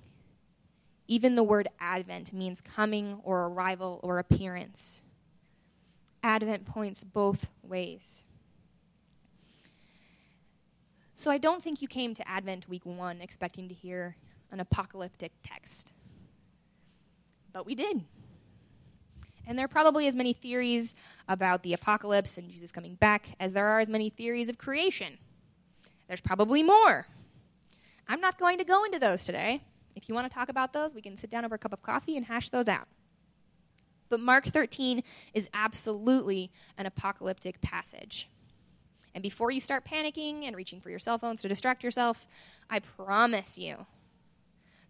Even 1.06 1.34
the 1.34 1.42
word 1.42 1.68
Advent 1.78 2.32
means 2.32 2.62
coming 2.62 3.20
or 3.22 3.48
arrival 3.48 4.00
or 4.02 4.18
appearance. 4.18 5.04
Advent 6.22 6.64
points 6.64 7.04
both 7.04 7.50
ways. 7.62 8.24
So 11.18 11.32
I 11.32 11.38
don't 11.38 11.60
think 11.60 11.82
you 11.82 11.88
came 11.88 12.14
to 12.14 12.28
Advent 12.28 12.68
week 12.68 12.86
one 12.86 13.20
expecting 13.20 13.66
to 13.66 13.74
hear 13.74 14.14
an 14.52 14.60
apocalyptic 14.60 15.32
text. 15.42 15.92
But 17.52 17.66
we 17.66 17.74
did. 17.74 18.04
And 19.44 19.58
there 19.58 19.64
are 19.64 19.68
probably 19.68 20.06
as 20.06 20.14
many 20.14 20.32
theories 20.32 20.94
about 21.26 21.64
the 21.64 21.72
apocalypse 21.72 22.38
and 22.38 22.48
Jesus 22.48 22.70
coming 22.70 22.94
back 22.94 23.30
as 23.40 23.52
there 23.52 23.66
are 23.66 23.80
as 23.80 23.88
many 23.88 24.10
theories 24.10 24.48
of 24.48 24.58
creation. 24.58 25.18
There's 26.06 26.20
probably 26.20 26.62
more. 26.62 27.08
I'm 28.06 28.20
not 28.20 28.38
going 28.38 28.58
to 28.58 28.64
go 28.64 28.84
into 28.84 29.00
those 29.00 29.24
today. 29.24 29.64
If 29.96 30.08
you 30.08 30.14
want 30.14 30.30
to 30.30 30.32
talk 30.32 30.48
about 30.48 30.72
those, 30.72 30.94
we 30.94 31.02
can 31.02 31.16
sit 31.16 31.30
down 31.30 31.44
over 31.44 31.56
a 31.56 31.58
cup 31.58 31.72
of 31.72 31.82
coffee 31.82 32.16
and 32.16 32.26
hash 32.26 32.50
those 32.50 32.68
out. 32.68 32.86
But 34.08 34.20
Mark 34.20 34.44
13 34.44 35.02
is 35.34 35.50
absolutely 35.52 36.52
an 36.78 36.86
apocalyptic 36.86 37.60
passage. 37.60 38.28
And 39.14 39.22
before 39.22 39.50
you 39.50 39.60
start 39.60 39.84
panicking 39.84 40.44
and 40.44 40.54
reaching 40.54 40.80
for 40.80 40.90
your 40.90 40.98
cell 40.98 41.18
phones 41.18 41.42
to 41.42 41.48
distract 41.48 41.82
yourself, 41.82 42.26
I 42.70 42.80
promise 42.80 43.58
you 43.58 43.86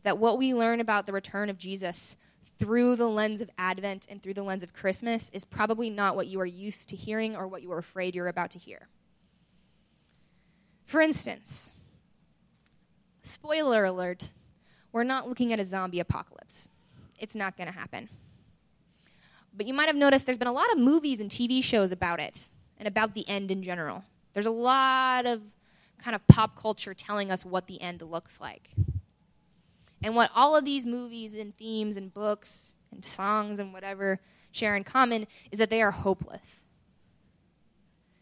that 0.02 0.18
what 0.18 0.38
we 0.38 0.54
learn 0.54 0.80
about 0.80 1.06
the 1.06 1.12
return 1.12 1.50
of 1.50 1.58
Jesus 1.58 2.16
through 2.58 2.96
the 2.96 3.08
lens 3.08 3.40
of 3.40 3.50
Advent 3.56 4.06
and 4.10 4.22
through 4.22 4.34
the 4.34 4.42
lens 4.42 4.62
of 4.62 4.72
Christmas 4.72 5.30
is 5.30 5.44
probably 5.44 5.90
not 5.90 6.16
what 6.16 6.26
you 6.26 6.40
are 6.40 6.46
used 6.46 6.88
to 6.88 6.96
hearing 6.96 7.36
or 7.36 7.46
what 7.46 7.62
you 7.62 7.70
are 7.72 7.78
afraid 7.78 8.14
you're 8.14 8.28
about 8.28 8.50
to 8.52 8.58
hear. 8.58 8.88
For 10.84 11.00
instance, 11.00 11.72
spoiler 13.22 13.84
alert, 13.84 14.30
we're 14.92 15.04
not 15.04 15.28
looking 15.28 15.52
at 15.52 15.60
a 15.60 15.64
zombie 15.64 16.00
apocalypse. 16.00 16.68
It's 17.18 17.36
not 17.36 17.56
going 17.56 17.68
to 17.68 17.78
happen. 17.78 18.08
But 19.54 19.66
you 19.66 19.74
might 19.74 19.86
have 19.86 19.96
noticed 19.96 20.26
there's 20.26 20.38
been 20.38 20.48
a 20.48 20.52
lot 20.52 20.72
of 20.72 20.78
movies 20.78 21.20
and 21.20 21.30
TV 21.30 21.62
shows 21.62 21.92
about 21.92 22.20
it 22.20 22.48
and 22.78 22.88
about 22.88 23.14
the 23.14 23.28
end 23.28 23.50
in 23.50 23.62
general. 23.62 24.04
There's 24.32 24.46
a 24.46 24.50
lot 24.50 25.26
of 25.26 25.42
kind 26.02 26.14
of 26.14 26.26
pop 26.28 26.56
culture 26.56 26.94
telling 26.94 27.30
us 27.30 27.44
what 27.44 27.66
the 27.66 27.80
end 27.80 28.02
looks 28.02 28.40
like. 28.40 28.70
And 30.02 30.14
what 30.14 30.30
all 30.34 30.56
of 30.56 30.64
these 30.64 30.86
movies 30.86 31.34
and 31.34 31.56
themes 31.56 31.96
and 31.96 32.14
books 32.14 32.74
and 32.92 33.04
songs 33.04 33.58
and 33.58 33.72
whatever 33.72 34.20
share 34.52 34.76
in 34.76 34.84
common 34.84 35.26
is 35.50 35.58
that 35.58 35.70
they 35.70 35.82
are 35.82 35.90
hopeless. 35.90 36.64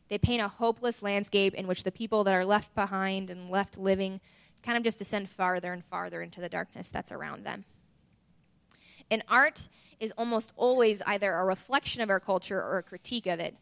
They 0.09 0.19
paint 0.19 0.43
a 0.43 0.49
hopeless 0.49 1.03
landscape 1.03 1.55
in 1.55 1.67
which 1.67 1.85
the 1.85 1.93
people 1.93 2.25
that 2.25 2.35
are 2.35 2.45
left 2.45 2.75
behind 2.75 3.29
and 3.31 3.51
left 3.51 3.77
living 3.77 4.21
kind 4.63 4.79
of 4.79 4.85
just 4.85 4.99
descend 4.99 5.29
farther 5.29 5.73
and 5.73 5.85
farther 5.85 6.23
into 6.23 6.41
the 6.41 6.49
darkness 6.49 6.89
that's 6.89 7.13
around 7.13 7.45
them. 7.45 7.65
And 9.11 9.23
art 9.29 9.69
is 10.01 10.13
almost 10.13 10.53
always 10.57 11.03
either 11.03 11.33
a 11.33 11.45
reflection 11.45 12.03
of 12.03 12.11
our 12.11 12.21
culture 12.21 12.61
or 12.61 12.79
a 12.79 12.83
critique 12.83 13.27
of 13.27 13.39
it. 13.39 13.57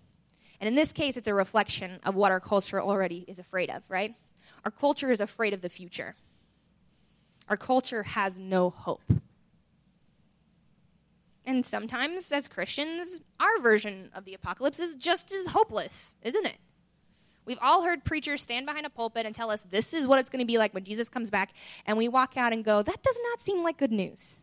And 0.65 0.69
in 0.71 0.77
this 0.77 0.95
case, 0.95 1.19
it's 1.19 1.29
a 1.29 1.35
reflection 1.35 2.01
of 2.05 2.15
what 2.15 2.33
our 2.33 2.41
culture 2.41 2.81
already 2.81 3.23
is 3.29 3.39
afraid 3.39 3.69
of, 3.69 3.83
right? 3.91 4.15
Our 4.65 4.71
culture 4.71 5.11
is 5.11 5.21
afraid 5.21 5.53
of 5.53 5.61
the 5.61 5.69
future. 5.69 6.15
Our 7.51 7.59
culture 7.59 8.03
has 8.03 8.39
no 8.39 8.71
hope. 8.71 9.03
And 11.45 11.67
sometimes, 11.67 12.33
as 12.33 12.49
Christians, 12.49 13.21
our 13.39 13.61
version 13.61 14.09
of 14.15 14.25
the 14.25 14.33
apocalypse 14.33 14.81
is 14.81 14.97
just 14.97 15.33
as 15.33 15.49
hopeless, 15.49 16.15
isn't 16.23 16.47
it? 16.47 16.57
We've 17.45 17.59
all 17.61 17.83
heard 17.83 18.03
preachers 18.03 18.41
stand 18.41 18.65
behind 18.65 18.87
a 18.87 18.91
pulpit 18.91 19.27
and 19.27 19.35
tell 19.35 19.51
us 19.51 19.65
this 19.65 19.93
is 19.93 20.09
what 20.09 20.19
it's 20.19 20.31
going 20.31 20.41
to 20.41 20.47
be 20.47 20.57
like 20.57 20.73
when 20.73 20.85
Jesus 20.85 21.11
comes 21.11 21.29
back, 21.29 21.53
and 21.85 21.99
we 21.99 22.09
walk 22.09 22.39
out 22.39 22.55
and 22.55 22.65
go, 22.65 22.83
that 22.83 23.03
does 23.03 23.19
not 23.23 23.43
seem 23.43 23.63
like 23.63 23.77
good 23.77 23.93
news. 23.93 24.39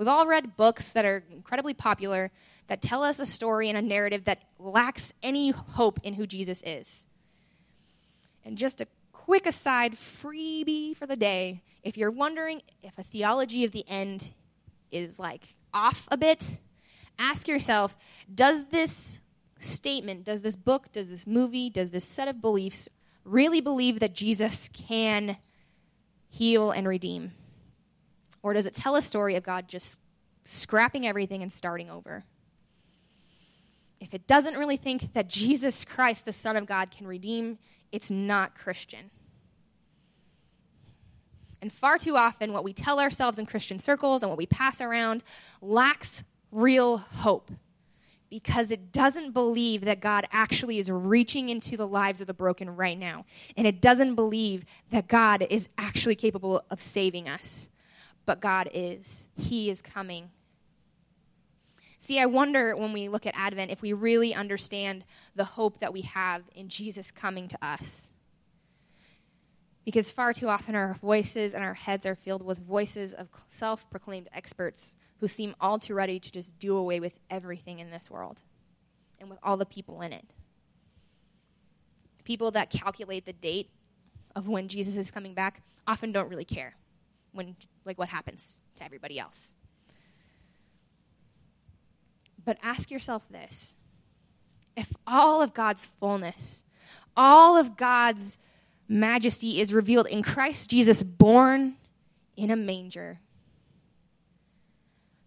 We've 0.00 0.08
all 0.08 0.26
read 0.26 0.56
books 0.56 0.92
that 0.92 1.04
are 1.04 1.22
incredibly 1.30 1.74
popular 1.74 2.30
that 2.68 2.80
tell 2.80 3.02
us 3.02 3.20
a 3.20 3.26
story 3.26 3.68
and 3.68 3.76
a 3.76 3.82
narrative 3.82 4.24
that 4.24 4.40
lacks 4.58 5.12
any 5.22 5.50
hope 5.50 6.00
in 6.02 6.14
who 6.14 6.26
Jesus 6.26 6.62
is. 6.64 7.06
And 8.42 8.56
just 8.56 8.80
a 8.80 8.86
quick 9.12 9.44
aside, 9.44 9.96
freebie 9.96 10.96
for 10.96 11.06
the 11.06 11.16
day 11.16 11.60
if 11.82 11.98
you're 11.98 12.10
wondering 12.10 12.62
if 12.82 12.96
a 12.96 13.02
theology 13.02 13.62
of 13.62 13.72
the 13.72 13.84
end 13.86 14.32
is 14.90 15.18
like 15.18 15.56
off 15.74 16.08
a 16.10 16.16
bit, 16.16 16.42
ask 17.18 17.46
yourself 17.46 17.94
does 18.34 18.64
this 18.68 19.18
statement, 19.58 20.24
does 20.24 20.40
this 20.40 20.56
book, 20.56 20.90
does 20.92 21.10
this 21.10 21.26
movie, 21.26 21.68
does 21.68 21.90
this 21.90 22.06
set 22.06 22.26
of 22.26 22.40
beliefs 22.40 22.88
really 23.22 23.60
believe 23.60 24.00
that 24.00 24.14
Jesus 24.14 24.70
can 24.72 25.36
heal 26.30 26.70
and 26.70 26.88
redeem? 26.88 27.32
Or 28.42 28.54
does 28.54 28.66
it 28.66 28.74
tell 28.74 28.96
a 28.96 29.02
story 29.02 29.36
of 29.36 29.42
God 29.42 29.68
just 29.68 30.00
scrapping 30.44 31.06
everything 31.06 31.42
and 31.42 31.52
starting 31.52 31.90
over? 31.90 32.24
If 34.00 34.14
it 34.14 34.26
doesn't 34.26 34.56
really 34.56 34.76
think 34.76 35.12
that 35.12 35.28
Jesus 35.28 35.84
Christ, 35.84 36.24
the 36.24 36.32
Son 36.32 36.56
of 36.56 36.66
God, 36.66 36.90
can 36.90 37.06
redeem, 37.06 37.58
it's 37.92 38.10
not 38.10 38.54
Christian. 38.54 39.10
And 41.62 41.70
far 41.72 41.98
too 41.98 42.16
often, 42.16 42.52
what 42.52 42.64
we 42.64 42.72
tell 42.72 42.98
ourselves 42.98 43.38
in 43.38 43.44
Christian 43.44 43.78
circles 43.78 44.22
and 44.22 44.30
what 44.30 44.38
we 44.38 44.46
pass 44.46 44.80
around 44.80 45.22
lacks 45.60 46.24
real 46.50 46.96
hope 46.96 47.50
because 48.30 48.70
it 48.70 48.92
doesn't 48.92 49.32
believe 49.32 49.84
that 49.84 50.00
God 50.00 50.26
actually 50.30 50.78
is 50.78 50.90
reaching 50.90 51.48
into 51.48 51.76
the 51.76 51.86
lives 51.86 52.20
of 52.20 52.28
the 52.28 52.34
broken 52.34 52.76
right 52.76 52.96
now. 52.96 53.24
And 53.56 53.66
it 53.66 53.80
doesn't 53.80 54.14
believe 54.14 54.64
that 54.90 55.08
God 55.08 55.44
is 55.50 55.68
actually 55.76 56.14
capable 56.14 56.64
of 56.70 56.80
saving 56.80 57.28
us. 57.28 57.68
But 58.30 58.38
God 58.38 58.70
is. 58.72 59.26
He 59.36 59.70
is 59.70 59.82
coming. 59.82 60.30
See, 61.98 62.20
I 62.20 62.26
wonder 62.26 62.76
when 62.76 62.92
we 62.92 63.08
look 63.08 63.26
at 63.26 63.34
Advent 63.36 63.72
if 63.72 63.82
we 63.82 63.92
really 63.92 64.32
understand 64.34 65.04
the 65.34 65.42
hope 65.42 65.80
that 65.80 65.92
we 65.92 66.02
have 66.02 66.44
in 66.54 66.68
Jesus 66.68 67.10
coming 67.10 67.48
to 67.48 67.58
us. 67.60 68.12
Because 69.84 70.12
far 70.12 70.32
too 70.32 70.48
often 70.48 70.76
our 70.76 70.94
voices 70.94 71.54
and 71.54 71.64
our 71.64 71.74
heads 71.74 72.06
are 72.06 72.14
filled 72.14 72.44
with 72.44 72.58
voices 72.58 73.14
of 73.14 73.26
self 73.48 73.90
proclaimed 73.90 74.28
experts 74.32 74.94
who 75.18 75.26
seem 75.26 75.56
all 75.60 75.80
too 75.80 75.94
ready 75.94 76.20
to 76.20 76.30
just 76.30 76.56
do 76.60 76.76
away 76.76 77.00
with 77.00 77.18
everything 77.30 77.80
in 77.80 77.90
this 77.90 78.08
world 78.08 78.42
and 79.18 79.28
with 79.28 79.40
all 79.42 79.56
the 79.56 79.66
people 79.66 80.02
in 80.02 80.12
it. 80.12 80.30
People 82.22 82.52
that 82.52 82.70
calculate 82.70 83.26
the 83.26 83.32
date 83.32 83.70
of 84.36 84.46
when 84.46 84.68
Jesus 84.68 84.96
is 84.96 85.10
coming 85.10 85.34
back 85.34 85.64
often 85.88 86.12
don't 86.12 86.28
really 86.28 86.44
care 86.44 86.76
when 87.32 87.56
like 87.84 87.98
what 87.98 88.08
happens 88.08 88.62
to 88.76 88.84
everybody 88.84 89.18
else. 89.18 89.54
But 92.44 92.58
ask 92.62 92.90
yourself 92.90 93.28
this. 93.30 93.74
If 94.76 94.92
all 95.06 95.42
of 95.42 95.52
God's 95.52 95.86
fullness, 96.00 96.64
all 97.16 97.56
of 97.56 97.76
God's 97.76 98.38
majesty 98.88 99.60
is 99.60 99.72
revealed 99.72 100.06
in 100.06 100.22
Christ 100.22 100.70
Jesus 100.70 101.02
born 101.02 101.76
in 102.36 102.50
a 102.50 102.56
manger, 102.56 103.18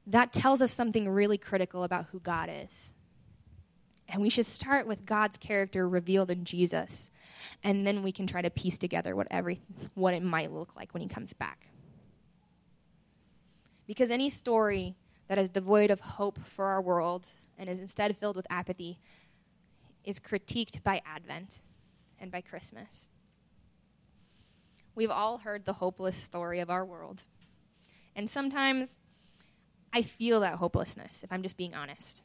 that 0.07 0.33
tells 0.33 0.61
us 0.61 0.71
something 0.71 1.07
really 1.07 1.37
critical 1.37 1.83
about 1.83 2.07
who 2.07 2.19
God 2.19 2.49
is. 2.51 2.91
And 4.09 4.21
we 4.21 4.29
should 4.29 4.45
start 4.45 4.85
with 4.85 5.05
God's 5.05 5.37
character 5.37 5.87
revealed 5.87 6.29
in 6.29 6.43
Jesus. 6.43 7.09
And 7.63 7.87
then 7.87 8.03
we 8.03 8.11
can 8.11 8.27
try 8.27 8.41
to 8.41 8.49
piece 8.49 8.77
together 8.77 9.15
what, 9.15 9.27
every, 9.31 9.59
what 9.93 10.13
it 10.13 10.23
might 10.23 10.51
look 10.51 10.75
like 10.75 10.93
when 10.93 11.01
he 11.01 11.07
comes 11.07 11.33
back. 11.33 11.67
Because 13.87 14.11
any 14.11 14.29
story 14.29 14.95
that 15.27 15.37
is 15.37 15.49
devoid 15.49 15.91
of 15.91 15.99
hope 15.99 16.39
for 16.39 16.65
our 16.65 16.81
world 16.81 17.27
and 17.57 17.69
is 17.69 17.79
instead 17.79 18.17
filled 18.17 18.35
with 18.35 18.47
apathy 18.49 18.99
is 20.03 20.19
critiqued 20.19 20.83
by 20.83 21.01
Advent 21.05 21.49
and 22.19 22.31
by 22.31 22.41
Christmas. 22.41 23.09
We've 24.95 25.11
all 25.11 25.39
heard 25.39 25.65
the 25.65 25.73
hopeless 25.73 26.17
story 26.17 26.59
of 26.59 26.69
our 26.69 26.85
world. 26.85 27.23
And 28.15 28.29
sometimes 28.29 28.99
I 29.91 30.01
feel 30.01 30.39
that 30.41 30.55
hopelessness, 30.55 31.23
if 31.23 31.31
I'm 31.31 31.43
just 31.43 31.57
being 31.57 31.73
honest. 31.73 32.21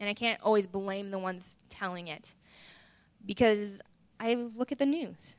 And 0.00 0.08
I 0.08 0.14
can't 0.14 0.40
always 0.42 0.66
blame 0.66 1.10
the 1.10 1.18
ones 1.18 1.56
telling 1.68 2.08
it 2.08 2.34
because 3.24 3.80
I 4.20 4.34
look 4.34 4.70
at 4.70 4.78
the 4.78 4.86
news 4.86 5.36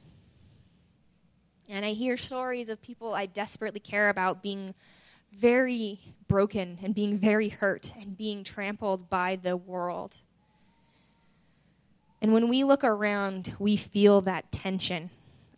and 1.67 1.85
I 1.85 1.91
hear 1.91 2.17
stories 2.17 2.67
of 2.67 2.81
people 2.81 3.13
I 3.13 3.25
desperately 3.25 3.79
care 3.79 4.09
about 4.09 4.41
being 4.41 4.73
very 5.33 5.99
broken 6.27 6.79
and 6.83 6.93
being 6.93 7.17
very 7.17 7.49
hurt 7.49 7.93
and 7.99 8.17
being 8.17 8.43
trampled 8.43 9.09
by 9.09 9.35
the 9.35 9.57
world. 9.57 10.17
And 12.21 12.33
when 12.33 12.49
we 12.49 12.63
look 12.63 12.83
around, 12.83 13.55
we 13.59 13.77
feel 13.77 14.21
that 14.21 14.51
tension 14.51 15.09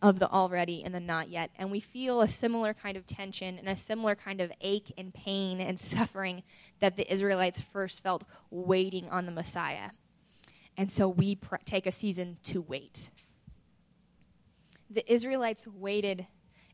of 0.01 0.19
the 0.19 0.29
already 0.29 0.83
and 0.83 0.93
the 0.93 0.99
not 0.99 1.29
yet. 1.29 1.51
And 1.57 1.71
we 1.71 1.79
feel 1.79 2.21
a 2.21 2.27
similar 2.27 2.73
kind 2.73 2.97
of 2.97 3.05
tension 3.05 3.57
and 3.57 3.69
a 3.69 3.75
similar 3.75 4.15
kind 4.15 4.41
of 4.41 4.51
ache 4.61 4.91
and 4.97 5.13
pain 5.13 5.59
and 5.59 5.79
suffering 5.79 6.43
that 6.79 6.95
the 6.95 7.11
Israelites 7.11 7.59
first 7.59 8.01
felt 8.01 8.23
waiting 8.49 9.09
on 9.09 9.25
the 9.25 9.31
Messiah. 9.31 9.91
And 10.77 10.91
so 10.91 11.07
we 11.07 11.35
pr- 11.35 11.57
take 11.65 11.85
a 11.85 11.91
season 11.91 12.37
to 12.43 12.61
wait. 12.61 13.11
The 14.89 15.09
Israelites 15.11 15.67
waited 15.67 16.27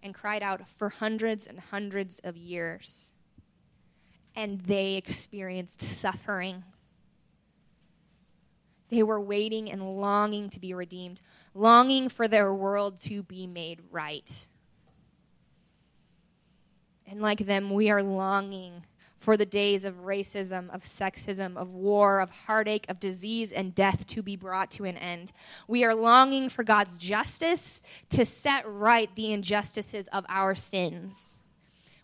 and 0.08 0.16
cried 0.16 0.42
out 0.42 0.68
for 0.68 0.90
hundreds 0.90 1.46
and 1.46 1.60
hundreds 1.60 2.18
of 2.24 2.36
years. 2.36 3.14
And 4.36 4.62
they 4.62 4.96
experienced 4.96 5.82
suffering 5.82 6.64
they 8.90 9.04
were 9.04 9.20
waiting 9.20 9.70
and 9.70 9.98
longing 10.00 10.50
to 10.52 10.60
be 10.60 10.74
redeemed, 10.74 11.22
longing 11.54 12.10
for 12.10 12.28
their 12.28 12.54
world 12.54 13.00
to 13.02 13.22
be 13.22 13.46
made 13.46 13.82
right. 13.92 14.48
And 17.06 17.22
like 17.22 17.40
them, 17.40 17.70
we 17.70 17.90
are 17.90 18.04
longing 18.04 18.86
for 19.18 19.36
the 19.36 19.46
days 19.46 19.86
of 19.86 20.06
racism, 20.06 20.74
of 20.74 20.84
sexism, 20.84 21.58
of 21.58 21.74
war, 21.74 22.20
of 22.20 22.30
heartache, 22.30 22.86
of 22.90 23.00
disease, 23.00 23.52
and 23.52 23.74
death 23.74 24.06
to 24.08 24.22
be 24.22 24.36
brought 24.36 24.72
to 24.72 24.86
an 24.86 24.98
end. 24.98 25.32
We 25.68 25.84
are 25.84 25.96
longing 25.96 26.50
for 26.50 26.64
God's 26.64 26.98
justice 26.98 27.82
to 28.10 28.26
set 28.26 28.64
right 28.68 29.10
the 29.16 29.34
injustices 29.34 30.08
of 30.10 30.26
our 30.30 30.56
sins. 30.56 31.36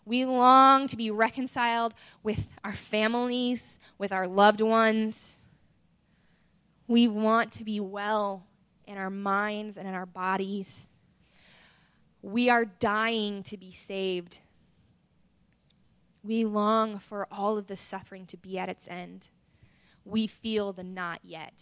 We 0.04 0.24
long 0.24 0.86
to 0.88 0.96
be 0.96 1.10
reconciled 1.10 1.94
with 2.22 2.48
our 2.62 2.74
families, 2.74 3.78
with 3.96 4.12
our 4.12 4.28
loved 4.28 4.60
ones 4.60 5.38
we 6.86 7.08
want 7.08 7.52
to 7.52 7.64
be 7.64 7.80
well 7.80 8.46
in 8.86 8.98
our 8.98 9.10
minds 9.10 9.78
and 9.78 9.88
in 9.88 9.94
our 9.94 10.06
bodies. 10.06 10.88
We 12.22 12.50
are 12.50 12.64
dying 12.64 13.42
to 13.44 13.56
be 13.56 13.72
saved. 13.72 14.40
We 16.24 16.46
long 16.46 16.98
for 16.98 17.28
all 17.30 17.58
of 17.58 17.66
the 17.66 17.76
suffering 17.76 18.24
to 18.26 18.38
be 18.38 18.58
at 18.58 18.70
its 18.70 18.88
end. 18.88 19.28
We 20.06 20.26
feel 20.26 20.72
the 20.72 20.82
not 20.82 21.20
yet. 21.22 21.52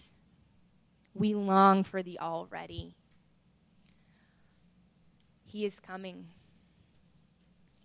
We 1.15 1.35
long 1.35 1.83
for 1.83 2.01
the 2.01 2.21
already. 2.21 2.95
He 5.45 5.67
is 5.67 5.81
coming. 5.81 6.29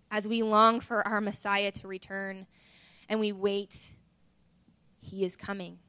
As 0.08 0.28
we 0.28 0.42
long 0.44 0.78
for 0.78 1.06
our 1.06 1.20
Messiah 1.20 1.72
to 1.72 1.88
return 1.88 2.46
and 3.08 3.18
we 3.18 3.32
wait, 3.32 3.90
He 5.00 5.24
is 5.24 5.36
coming. 5.36 5.80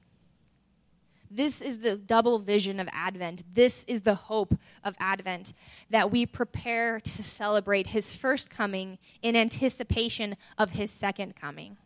This 1.32 1.62
is 1.62 1.80
the 1.80 1.96
double 1.96 2.40
vision 2.40 2.80
of 2.80 2.90
Advent. 2.92 3.44
This 3.54 3.84
is 3.86 4.02
the 4.02 4.16
hope 4.16 4.56
of 4.84 4.96
Advent 5.00 5.54
that 5.90 6.10
we 6.12 6.26
prepare 6.26 7.00
to 7.00 7.24
celebrate 7.24 7.88
his 7.88 8.16
first 8.16 8.50
coming 8.50 8.98
in 9.22 9.36
anticipation 9.36 10.36
of 10.58 10.72
his 10.72 10.90
second 10.90 11.36
coming. 11.36 11.78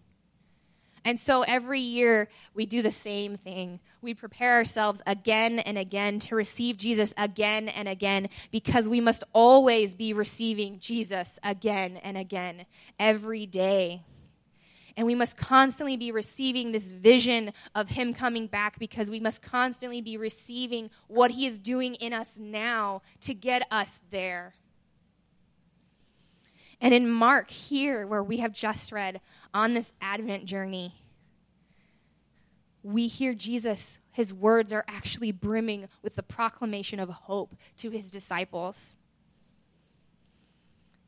And 1.06 1.20
so 1.20 1.42
every 1.42 1.82
year 1.82 2.30
we 2.54 2.66
do 2.66 2.82
the 2.82 2.92
same 2.92 3.36
thing. 3.36 3.82
We 4.02 4.14
prepare 4.14 4.54
ourselves 4.54 5.02
again 5.06 5.60
and 5.60 5.78
again 5.78 6.20
to 6.20 6.36
receive 6.36 6.78
Jesus 6.78 7.14
again 7.18 7.68
and 7.68 7.90
again 7.90 8.30
because 8.52 8.88
we 8.88 9.02
must 9.02 9.24
always 9.34 9.96
be 9.96 10.14
receiving 10.14 10.80
Jesus 10.80 11.40
again 11.44 11.98
and 11.98 12.18
again 12.18 12.66
every 12.98 13.46
day. 13.46 14.04
And 14.96 15.08
we 15.08 15.16
must 15.16 15.38
constantly 15.38 15.98
be 15.98 16.12
receiving 16.12 16.72
this 16.72 16.92
vision 16.92 17.52
of 17.74 17.90
Him 17.90 18.14
coming 18.14 18.48
back 18.48 18.78
because 18.78 19.10
we 19.10 19.20
must 19.20 19.42
constantly 19.42 20.02
be 20.02 20.18
receiving 20.18 20.90
what 21.08 21.32
He 21.32 21.46
is 21.46 21.60
doing 21.60 21.96
in 21.96 22.14
us 22.14 22.40
now 22.40 23.02
to 23.22 23.34
get 23.34 23.68
us 23.72 24.02
there. 24.12 24.54
And 26.80 26.94
in 26.94 27.10
Mark, 27.10 27.50
here, 27.50 28.06
where 28.06 28.24
we 28.24 28.38
have 28.38 28.52
just 28.52 28.92
read 28.92 29.22
on 29.54 29.74
this 29.74 29.94
Advent 30.02 30.46
journey, 30.46 30.94
we 32.84 33.08
hear 33.08 33.34
Jesus, 33.34 34.02
his 34.12 34.34
words 34.34 34.74
are 34.74 34.84
actually 34.88 35.32
brimming 35.32 35.88
with 36.02 36.16
the 36.16 36.24
proclamation 36.24 37.00
of 37.00 37.10
hope 37.10 37.56
to 37.78 37.90
his 37.90 38.12
disciples. 38.12 38.98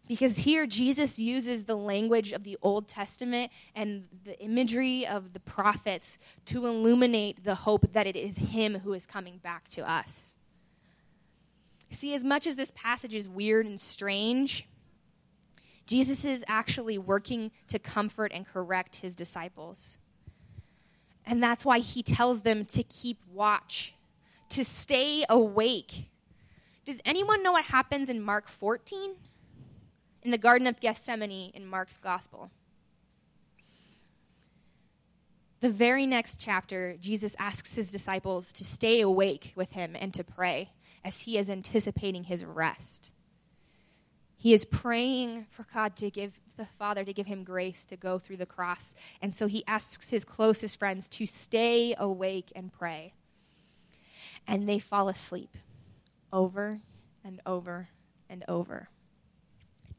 Because 0.07 0.37
here 0.37 0.67
Jesus 0.67 1.17
uses 1.17 1.65
the 1.65 1.75
language 1.75 2.31
of 2.31 2.43
the 2.43 2.57
Old 2.61 2.87
Testament 2.87 3.51
and 3.75 4.05
the 4.23 4.39
imagery 4.39 5.05
of 5.05 5.33
the 5.33 5.39
prophets 5.39 6.19
to 6.45 6.67
illuminate 6.67 7.43
the 7.43 7.55
hope 7.55 7.91
that 7.93 8.05
it 8.05 8.15
is 8.15 8.37
Him 8.37 8.79
who 8.79 8.93
is 8.93 9.05
coming 9.07 9.39
back 9.39 9.67
to 9.69 9.89
us. 9.89 10.35
See, 11.89 12.13
as 12.13 12.23
much 12.23 12.45
as 12.45 12.55
this 12.55 12.71
passage 12.75 13.13
is 13.13 13.29
weird 13.29 13.65
and 13.65 13.79
strange, 13.79 14.67
Jesus 15.87 16.25
is 16.25 16.43
actually 16.47 16.97
working 16.97 17.51
to 17.67 17.79
comfort 17.79 18.31
and 18.33 18.45
correct 18.45 18.97
his 18.97 19.15
disciples. 19.15 19.97
And 21.25 21.41
that's 21.41 21.63
why 21.65 21.79
he 21.79 22.03
tells 22.03 22.41
them 22.41 22.65
to 22.65 22.83
keep 22.83 23.19
watch, 23.31 23.95
to 24.49 24.63
stay 24.63 25.25
awake. 25.29 26.09
Does 26.85 27.01
anyone 27.05 27.43
know 27.43 27.53
what 27.53 27.65
happens 27.65 28.09
in 28.09 28.21
Mark 28.21 28.47
14? 28.47 29.15
In 30.25 30.31
the 30.31 30.39
Garden 30.39 30.65
of 30.65 30.79
Gethsemane 30.79 31.51
in 31.53 31.67
Mark's 31.67 31.97
Gospel. 31.97 32.49
The 35.59 35.69
very 35.69 36.07
next 36.07 36.39
chapter, 36.39 36.97
Jesus 36.99 37.35
asks 37.37 37.75
his 37.75 37.91
disciples 37.91 38.51
to 38.53 38.63
stay 38.63 39.01
awake 39.01 39.53
with 39.55 39.73
him 39.73 39.95
and 39.95 40.11
to 40.15 40.23
pray 40.23 40.71
as 41.03 41.21
he 41.21 41.37
is 41.37 41.47
anticipating 41.47 42.23
his 42.23 42.43
rest. 42.43 43.11
He 44.35 44.51
is 44.51 44.65
praying 44.65 45.45
for 45.51 45.67
God 45.71 45.95
to 45.97 46.09
give 46.09 46.39
the 46.57 46.65
Father 46.65 47.03
to 47.03 47.13
give 47.13 47.27
him 47.27 47.43
grace 47.43 47.85
to 47.85 47.95
go 47.95 48.17
through 48.17 48.37
the 48.37 48.47
cross. 48.47 48.95
And 49.21 49.35
so 49.35 49.45
he 49.45 49.63
asks 49.67 50.09
his 50.09 50.25
closest 50.25 50.79
friends 50.79 51.07
to 51.09 51.27
stay 51.27 51.93
awake 51.99 52.51
and 52.55 52.73
pray. 52.73 53.13
And 54.47 54.67
they 54.67 54.79
fall 54.79 55.07
asleep 55.07 55.55
over 56.33 56.79
and 57.23 57.41
over 57.45 57.89
and 58.27 58.43
over. 58.47 58.89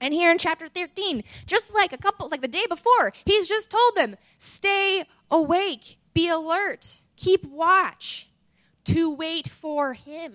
And 0.01 0.13
here 0.13 0.31
in 0.31 0.39
chapter 0.39 0.69
13, 0.69 1.25
just 1.47 1.73
like 1.75 1.93
a 1.93 1.99
couple, 1.99 2.29
like 2.29 2.43
the 2.43 2.49
day 2.49 2.67
before, 2.69 3.13
he's 3.25 3.49
just 3.49 3.71
told 3.71 3.95
them 3.95 4.17
stay 4.39 5.05
awake, 5.31 5.99
be 6.13 6.29
alert, 6.29 7.03
keep 7.17 7.45
watch, 7.47 8.29
to 8.85 9.11
wait 9.11 9.49
for 9.49 9.95
him. 9.95 10.35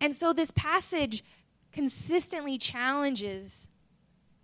And 0.00 0.14
so 0.14 0.32
this 0.32 0.50
passage 0.50 1.22
consistently 1.72 2.58
challenges 2.58 3.68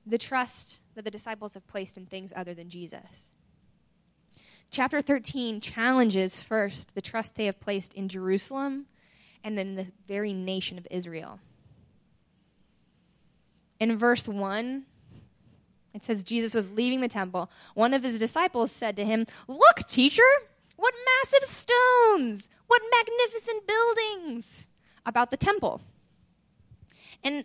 the 0.06 0.18
trust 0.18 0.80
that 0.94 1.04
the 1.04 1.10
disciples 1.10 1.54
have 1.54 1.66
placed 1.66 1.96
in 1.96 2.06
things 2.06 2.32
other 2.34 2.54
than 2.54 2.68
Jesus. 2.68 3.30
Chapter 4.70 5.00
13 5.00 5.60
challenges 5.60 6.40
first 6.40 6.94
the 6.94 7.00
trust 7.00 7.36
they 7.36 7.46
have 7.46 7.58
placed 7.58 7.94
in 7.94 8.08
Jerusalem 8.08 8.86
and 9.42 9.56
then 9.56 9.76
the 9.76 9.86
very 10.06 10.32
nation 10.32 10.78
of 10.78 10.86
Israel. 10.90 11.40
In 13.80 13.96
verse 13.96 14.26
1, 14.26 14.84
it 15.94 16.04
says 16.04 16.24
Jesus 16.24 16.54
was 16.54 16.70
leaving 16.70 17.00
the 17.00 17.08
temple. 17.08 17.50
One 17.74 17.94
of 17.94 18.02
his 18.02 18.18
disciples 18.18 18.70
said 18.72 18.96
to 18.96 19.04
him, 19.04 19.26
Look, 19.46 19.86
teacher, 19.86 20.22
what 20.76 20.94
massive 21.22 21.48
stones, 21.48 22.48
what 22.66 22.82
magnificent 22.90 23.66
buildings 23.66 24.70
about 25.06 25.30
the 25.30 25.36
temple. 25.36 25.80
And 27.24 27.44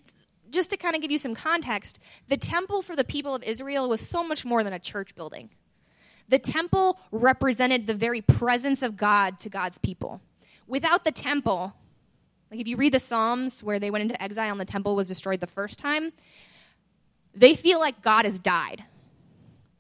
just 0.50 0.70
to 0.70 0.78
kind 0.78 0.96
of 0.96 1.02
give 1.02 1.12
you 1.12 1.18
some 1.18 1.34
context, 1.34 2.00
the 2.28 2.38
temple 2.38 2.82
for 2.82 2.96
the 2.96 3.04
people 3.04 3.34
of 3.34 3.44
Israel 3.44 3.90
was 3.90 4.02
so 4.02 4.24
much 4.24 4.46
more 4.46 4.64
than 4.64 4.74
a 4.74 4.80
church 4.80 5.16
building. 5.16 5.50
The 6.30 6.40
temple 6.40 7.00
represented 7.12 7.88
the 7.88 7.94
very 7.94 8.22
presence 8.22 8.82
of 8.82 8.96
God 8.96 9.40
to 9.40 9.50
God's 9.50 9.78
people. 9.78 10.22
Without 10.68 11.04
the 11.04 11.12
temple, 11.12 11.74
like 12.54 12.62
if 12.62 12.68
you 12.68 12.78
read 12.78 12.94
the 12.94 13.00
Psalms 13.00 13.64
where 13.64 13.80
they 13.80 13.90
went 13.90 14.04
into 14.04 14.22
exile 14.22 14.52
and 14.52 14.62
the 14.62 14.66
temple 14.66 14.96
was 14.96 15.08
destroyed 15.08 15.40
the 15.40 15.48
first 15.48 15.80
time, 15.80 16.14
they 17.34 17.56
feel 17.56 17.80
like 17.80 18.04
God 18.04 18.26
has 18.26 18.38
died 18.38 18.84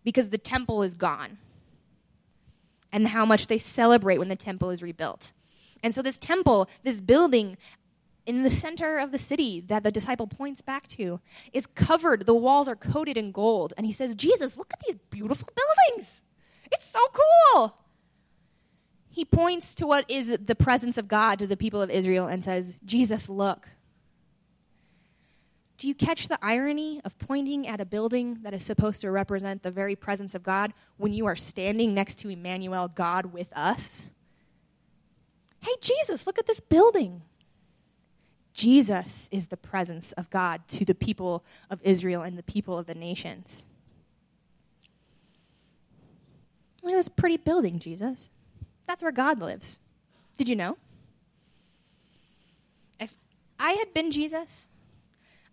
because 0.04 0.30
the 0.30 0.40
temple 0.40 0.82
is 0.82 0.96
gone. 0.96 1.38
And 2.92 3.10
how 3.10 3.26
much 3.26 3.46
they 3.46 3.60
celebrate 3.60 4.18
when 4.18 4.28
the 4.28 4.36
temple 4.36 4.72
is 4.72 4.82
rebuilt. 4.82 5.34
And 5.84 5.94
so, 5.94 6.02
this 6.02 6.18
temple, 6.18 6.68
this 6.82 7.00
building, 7.00 7.58
in 8.26 8.42
the 8.42 8.50
center 8.50 8.98
of 8.98 9.12
the 9.12 9.20
city 9.20 9.60
that 9.60 9.84
the 9.84 9.92
disciple 9.92 10.26
points 10.26 10.64
back 10.64 10.88
to 10.88 11.20
is 11.52 11.68
covered. 11.68 12.26
The 12.26 12.34
walls 12.34 12.68
are 12.68 12.76
coated 12.76 13.18
in 13.18 13.32
gold. 13.32 13.76
And 13.78 13.86
he 13.86 13.94
says, 13.94 14.16
Jesus, 14.16 14.58
look 14.58 14.74
at 14.74 14.80
these 14.88 14.96
beautiful 15.12 15.48
buildings. 15.56 16.24
It's 16.72 16.88
so 16.90 17.00
cool. 17.54 17.78
He 19.13 19.26
points 19.26 19.76
to 19.76 19.86
what 19.86 20.10
is 20.10 20.36
the 20.43 20.56
presence 20.56 20.97
of 20.97 21.08
God 21.08 21.38
to 21.38 21.45
the 21.45 21.56
people 21.56 21.84
of 21.84 21.91
Israel 21.91 22.26
and 22.26 22.43
says, 22.43 22.80
Jesus, 22.84 23.30
look. 23.30 23.69
Do 25.78 25.88
you 25.88 25.93
catch 25.93 26.28
the 26.28 26.39
irony 26.41 26.99
of 27.06 27.19
pointing 27.19 27.67
at 27.67 27.80
a 27.80 27.86
building 27.86 28.39
that 28.41 28.56
is 28.56 28.65
supposed 28.65 29.02
to 29.02 29.12
represent 29.12 29.62
the 29.62 29.69
very 29.69 29.95
presence 29.95 30.34
of 30.34 30.41
God 30.41 30.73
when 30.97 31.13
you 31.13 31.28
are 31.28 31.36
standing 31.36 31.93
next 31.93 32.15
to 32.19 32.30
Emmanuel, 32.30 32.88
God 32.88 33.28
with 33.28 33.56
us? 33.56 34.08
Hey, 35.62 35.76
Jesus, 35.80 36.26
look 36.26 36.39
at 36.39 36.47
this 36.47 36.60
building. 36.60 37.21
Jesus 38.56 39.30
is 39.32 39.47
the 39.47 39.58
presence 39.58 40.12
of 40.13 40.28
God 40.32 40.67
to 40.69 40.86
the 40.86 40.95
people 40.95 41.45
of 41.69 41.80
Israel 41.84 42.23
and 42.23 42.36
the 42.36 42.43
people 42.43 42.80
of 42.80 42.88
the 42.88 42.95
nations. 42.95 43.67
Look 46.82 46.93
at 46.93 46.97
this 46.97 47.10
pretty 47.10 47.38
building, 47.38 47.78
Jesus. 47.78 48.32
That's 48.88 49.02
where 49.02 49.12
God 49.12 49.39
lives. 49.39 49.80
Did 50.38 50.50
you 50.50 50.56
know? 50.56 50.78
If 53.00 53.15
I 53.60 53.74
had 53.74 53.93
been 53.93 54.12
Jesus, 54.12 54.67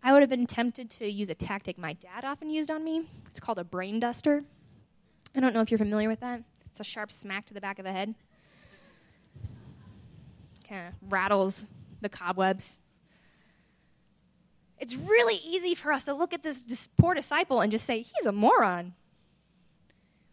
I 0.02 0.12
would 0.12 0.22
have 0.22 0.30
been 0.30 0.46
tempted 0.46 0.90
to 0.90 1.10
use 1.10 1.30
a 1.30 1.34
tactic 1.34 1.78
my 1.78 1.92
dad 1.94 2.24
often 2.24 2.50
used 2.50 2.70
on 2.70 2.84
me. 2.84 3.04
It's 3.26 3.40
called 3.40 3.58
a 3.58 3.64
brain 3.64 4.00
duster. 4.00 4.44
I 5.34 5.40
don't 5.40 5.54
know 5.54 5.60
if 5.60 5.70
you're 5.70 5.78
familiar 5.78 6.08
with 6.08 6.20
that. 6.20 6.42
It's 6.66 6.80
a 6.80 6.84
sharp 6.84 7.12
smack 7.12 7.46
to 7.46 7.54
the 7.54 7.60
back 7.60 7.78
of 7.78 7.84
the 7.84 7.92
head. 7.92 8.14
Kind 10.68 10.88
of 10.88 11.12
rattles 11.12 11.66
the 12.00 12.08
cobwebs 12.08 12.78
it's 14.80 14.96
really 14.96 15.36
easy 15.44 15.74
for 15.74 15.92
us 15.92 16.06
to 16.06 16.14
look 16.14 16.32
at 16.32 16.42
this 16.42 16.88
poor 16.96 17.14
disciple 17.14 17.60
and 17.60 17.70
just 17.70 17.84
say, 17.84 17.98
he's 18.00 18.26
a 18.26 18.32
moron. 18.32 18.94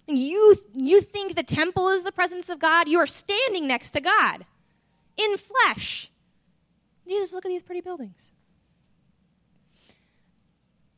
You, 0.08 0.56
you 0.74 1.02
think 1.02 1.36
the 1.36 1.44
temple 1.44 1.90
is 1.90 2.06
the 2.06 2.12
presence 2.12 2.50
of 2.50 2.60
God? 2.60 2.88
You 2.88 3.00
are 3.00 3.08
standing 3.08 3.68
next 3.68 3.92
to 3.92 4.02
God 4.02 4.46
in 5.18 5.38
flesh. 5.38 6.10
Jesus, 7.06 7.34
look 7.34 7.46
at 7.46 7.50
these 7.50 7.64
pretty 7.64 7.82
buildings. 7.82 8.34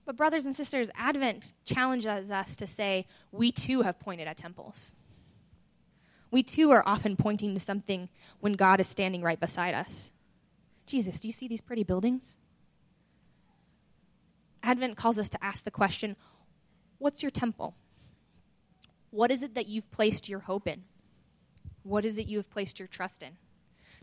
But, 0.06 0.16
brothers 0.16 0.46
and 0.46 0.56
sisters, 0.56 0.90
Advent 0.96 1.54
challenges 1.66 2.32
us 2.32 2.56
to 2.56 2.66
say 2.66 3.06
we 3.32 3.52
too 3.52 3.84
have 3.84 4.00
pointed 4.00 4.28
at 4.28 4.38
temples. 4.38 4.94
We 6.32 6.44
too 6.44 6.72
are 6.72 6.84
often 6.86 7.16
pointing 7.16 7.54
to 7.54 7.60
something 7.60 8.10
when 8.40 8.54
God 8.54 8.80
is 8.80 8.88
standing 8.88 9.22
right 9.22 9.40
beside 9.40 9.74
us. 9.74 10.12
Jesus, 10.86 11.20
do 11.20 11.28
you 11.28 11.32
see 11.32 11.48
these 11.48 11.62
pretty 11.62 11.84
buildings? 11.84 12.38
Advent 14.64 14.98
calls 14.98 15.20
us 15.20 15.30
to 15.30 15.44
ask 15.44 15.64
the 15.64 15.72
question 15.72 16.16
what's 16.98 17.24
your 17.24 17.32
temple? 17.32 17.76
What 19.12 19.32
is 19.32 19.44
it 19.44 19.56
that 19.56 19.68
you've 19.68 19.90
placed 19.92 20.30
your 20.30 20.40
hope 20.40 20.68
in? 20.68 20.84
What 21.84 22.06
is 22.06 22.18
it 22.18 22.28
you 22.28 22.38
have 22.38 22.50
placed 22.50 22.80
your 22.80 22.88
trust 22.88 23.24
in? 23.24 23.38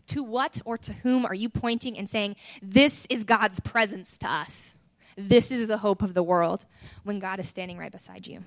To 0.07 0.23
what 0.23 0.61
or 0.65 0.77
to 0.77 0.93
whom 0.93 1.25
are 1.25 1.33
you 1.33 1.49
pointing 1.49 1.97
and 1.97 2.09
saying, 2.09 2.35
This 2.61 3.07
is 3.09 3.23
God's 3.23 3.59
presence 3.59 4.17
to 4.19 4.31
us? 4.31 4.77
This 5.17 5.51
is 5.51 5.67
the 5.67 5.77
hope 5.77 6.01
of 6.01 6.13
the 6.13 6.23
world 6.23 6.65
when 7.03 7.19
God 7.19 7.39
is 7.39 7.49
standing 7.49 7.77
right 7.77 7.91
beside 7.91 8.27
you. 8.27 8.43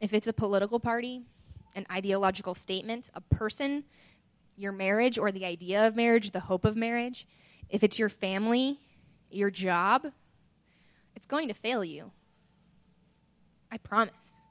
If 0.00 0.12
it's 0.12 0.26
a 0.26 0.32
political 0.32 0.80
party, 0.80 1.22
an 1.74 1.86
ideological 1.90 2.54
statement, 2.54 3.10
a 3.14 3.20
person, 3.20 3.84
your 4.56 4.72
marriage 4.72 5.18
or 5.18 5.30
the 5.30 5.44
idea 5.44 5.86
of 5.86 5.96
marriage, 5.96 6.32
the 6.32 6.40
hope 6.40 6.64
of 6.64 6.76
marriage, 6.76 7.26
if 7.68 7.84
it's 7.84 7.98
your 7.98 8.08
family, 8.08 8.78
your 9.30 9.50
job, 9.50 10.06
it's 11.14 11.26
going 11.26 11.48
to 11.48 11.54
fail 11.54 11.84
you. 11.84 12.10
I 13.70 13.78
promise. 13.78 14.42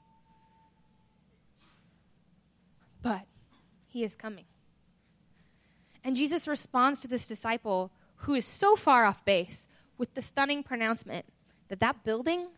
But 3.02 3.26
he 3.86 4.04
is 4.04 4.16
coming. 4.16 4.44
And 6.04 6.16
Jesus 6.16 6.48
responds 6.48 7.00
to 7.00 7.08
this 7.08 7.28
disciple 7.28 7.90
who 8.22 8.34
is 8.34 8.44
so 8.44 8.76
far 8.76 9.04
off 9.04 9.24
base 9.24 9.68
with 9.96 10.14
the 10.14 10.22
stunning 10.22 10.62
pronouncement 10.62 11.26
that 11.68 11.80
that 11.80 12.04
building 12.04 12.48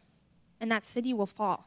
and 0.61 0.71
that 0.71 0.85
city 0.85 1.13
will 1.13 1.27
fall. 1.27 1.67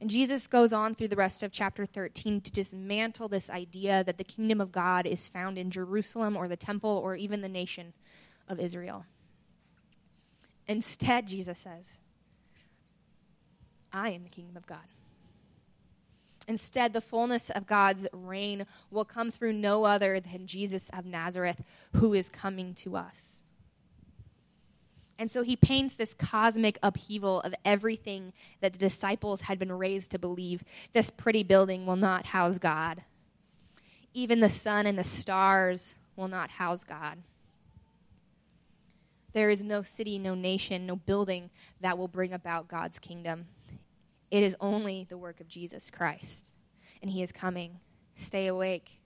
And 0.00 0.10
Jesus 0.10 0.46
goes 0.46 0.72
on 0.72 0.94
through 0.94 1.08
the 1.08 1.16
rest 1.16 1.42
of 1.42 1.50
chapter 1.50 1.86
13 1.86 2.42
to 2.42 2.52
dismantle 2.52 3.28
this 3.28 3.48
idea 3.48 4.04
that 4.04 4.18
the 4.18 4.24
kingdom 4.24 4.60
of 4.60 4.70
God 4.70 5.06
is 5.06 5.28
found 5.28 5.56
in 5.56 5.70
Jerusalem 5.70 6.36
or 6.36 6.46
the 6.46 6.56
temple 6.56 6.90
or 6.90 7.16
even 7.16 7.40
the 7.40 7.48
nation 7.48 7.94
of 8.48 8.60
Israel. 8.60 9.06
Instead, 10.66 11.26
Jesus 11.26 11.58
says, 11.58 12.00
I 13.94 14.10
am 14.10 14.24
the 14.24 14.28
kingdom 14.28 14.56
of 14.56 14.66
God. 14.66 14.78
Instead, 16.46 16.92
the 16.92 17.00
fullness 17.00 17.48
of 17.48 17.66
God's 17.66 18.06
reign 18.12 18.66
will 18.90 19.04
come 19.04 19.30
through 19.30 19.54
no 19.54 19.84
other 19.84 20.20
than 20.20 20.46
Jesus 20.46 20.90
of 20.90 21.06
Nazareth, 21.06 21.62
who 21.94 22.12
is 22.12 22.28
coming 22.28 22.74
to 22.74 22.96
us. 22.96 23.42
And 25.18 25.30
so 25.30 25.42
he 25.42 25.56
paints 25.56 25.94
this 25.94 26.12
cosmic 26.12 26.76
upheaval 26.82 27.40
of 27.42 27.54
everything 27.64 28.32
that 28.60 28.72
the 28.72 28.78
disciples 28.78 29.42
had 29.42 29.58
been 29.58 29.72
raised 29.72 30.10
to 30.10 30.18
believe. 30.18 30.64
This 30.92 31.08
pretty 31.08 31.44
building 31.44 31.86
will 31.86 31.96
not 31.96 32.26
house 32.26 32.58
God. 32.58 33.04
Even 34.12 34.40
the 34.40 34.48
sun 34.48 34.86
and 34.86 34.98
the 34.98 35.04
stars 35.04 35.94
will 36.16 36.28
not 36.28 36.50
house 36.50 36.84
God. 36.84 37.18
There 39.32 39.50
is 39.50 39.64
no 39.64 39.82
city, 39.82 40.18
no 40.18 40.34
nation, 40.34 40.84
no 40.84 40.96
building 40.96 41.50
that 41.80 41.96
will 41.96 42.08
bring 42.08 42.32
about 42.32 42.68
God's 42.68 42.98
kingdom. 42.98 43.46
It 44.34 44.42
is 44.42 44.56
only 44.58 45.06
the 45.08 45.16
work 45.16 45.38
of 45.38 45.46
Jesus 45.46 45.92
Christ, 45.92 46.50
and 47.00 47.08
he 47.08 47.22
is 47.22 47.30
coming. 47.30 47.78
Stay 48.16 48.48
awake. 48.48 49.00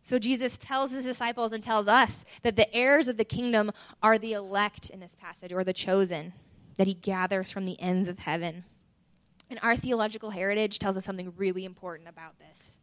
So 0.00 0.18
Jesus 0.18 0.56
tells 0.56 0.90
his 0.90 1.04
disciples 1.04 1.52
and 1.52 1.62
tells 1.62 1.86
us 1.86 2.24
that 2.44 2.56
the 2.56 2.74
heirs 2.74 3.08
of 3.08 3.18
the 3.18 3.26
kingdom 3.26 3.70
are 4.02 4.16
the 4.16 4.32
elect 4.32 4.88
in 4.88 5.00
this 5.00 5.14
passage, 5.14 5.52
or 5.52 5.64
the 5.64 5.74
chosen, 5.74 6.32
that 6.78 6.86
he 6.86 6.94
gathers 6.94 7.52
from 7.52 7.66
the 7.66 7.78
ends 7.78 8.08
of 8.08 8.20
heaven. 8.20 8.64
And 9.50 9.58
our 9.62 9.76
theological 9.76 10.30
heritage 10.30 10.78
tells 10.78 10.96
us 10.96 11.04
something 11.04 11.34
really 11.36 11.66
important 11.66 12.08
about 12.08 12.38
this. 12.38 12.78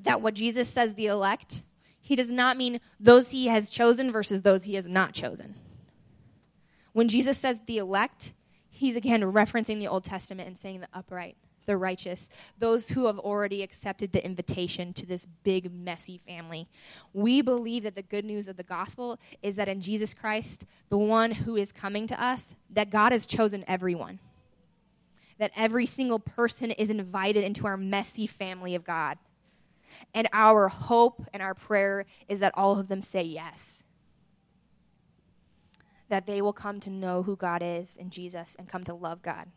That 0.00 0.22
what 0.22 0.32
Jesus 0.32 0.66
says, 0.66 0.94
the 0.94 1.08
elect, 1.08 1.62
he 2.00 2.16
does 2.16 2.32
not 2.32 2.56
mean 2.56 2.80
those 2.98 3.32
he 3.32 3.48
has 3.48 3.68
chosen 3.68 4.10
versus 4.10 4.40
those 4.40 4.64
he 4.64 4.76
has 4.76 4.88
not 4.88 5.12
chosen. 5.12 5.56
When 6.94 7.08
Jesus 7.08 7.36
says 7.36 7.60
the 7.66 7.76
elect, 7.76 8.32
he's 8.70 8.96
again 8.96 9.22
referencing 9.22 9.78
the 9.78 9.88
Old 9.88 10.04
Testament 10.04 10.48
and 10.48 10.58
saying 10.58 10.80
the 10.80 10.88
upright 10.92 11.36
the 11.68 11.76
righteous, 11.76 12.30
those 12.58 12.88
who 12.88 13.06
have 13.06 13.18
already 13.18 13.62
accepted 13.62 14.10
the 14.10 14.24
invitation 14.24 14.92
to 14.94 15.06
this 15.06 15.26
big, 15.44 15.70
messy 15.72 16.18
family. 16.26 16.66
We 17.12 17.42
believe 17.42 17.84
that 17.84 17.94
the 17.94 18.02
good 18.02 18.24
news 18.24 18.48
of 18.48 18.56
the 18.56 18.62
gospel 18.62 19.20
is 19.42 19.54
that 19.56 19.68
in 19.68 19.80
Jesus 19.80 20.14
Christ, 20.14 20.64
the 20.88 20.98
one 20.98 21.30
who 21.30 21.56
is 21.56 21.70
coming 21.70 22.06
to 22.08 22.20
us, 22.20 22.56
that 22.70 22.90
God 22.90 23.12
has 23.12 23.26
chosen 23.26 23.64
everyone. 23.68 24.18
That 25.36 25.52
every 25.54 25.84
single 25.84 26.18
person 26.18 26.70
is 26.72 26.90
invited 26.90 27.44
into 27.44 27.66
our 27.66 27.76
messy 27.76 28.26
family 28.26 28.74
of 28.74 28.82
God. 28.82 29.18
And 30.14 30.26
our 30.32 30.68
hope 30.68 31.22
and 31.34 31.42
our 31.42 31.54
prayer 31.54 32.06
is 32.28 32.38
that 32.40 32.52
all 32.56 32.78
of 32.78 32.88
them 32.88 33.02
say 33.02 33.22
yes. 33.22 33.84
That 36.08 36.26
they 36.26 36.40
will 36.40 36.52
come 36.52 36.80
to 36.80 36.90
know 36.90 37.22
who 37.22 37.36
God 37.36 37.62
is 37.62 37.96
in 37.96 38.10
Jesus 38.10 38.56
and 38.58 38.68
come 38.68 38.84
to 38.84 38.94
love 38.94 39.22
God. 39.22 39.48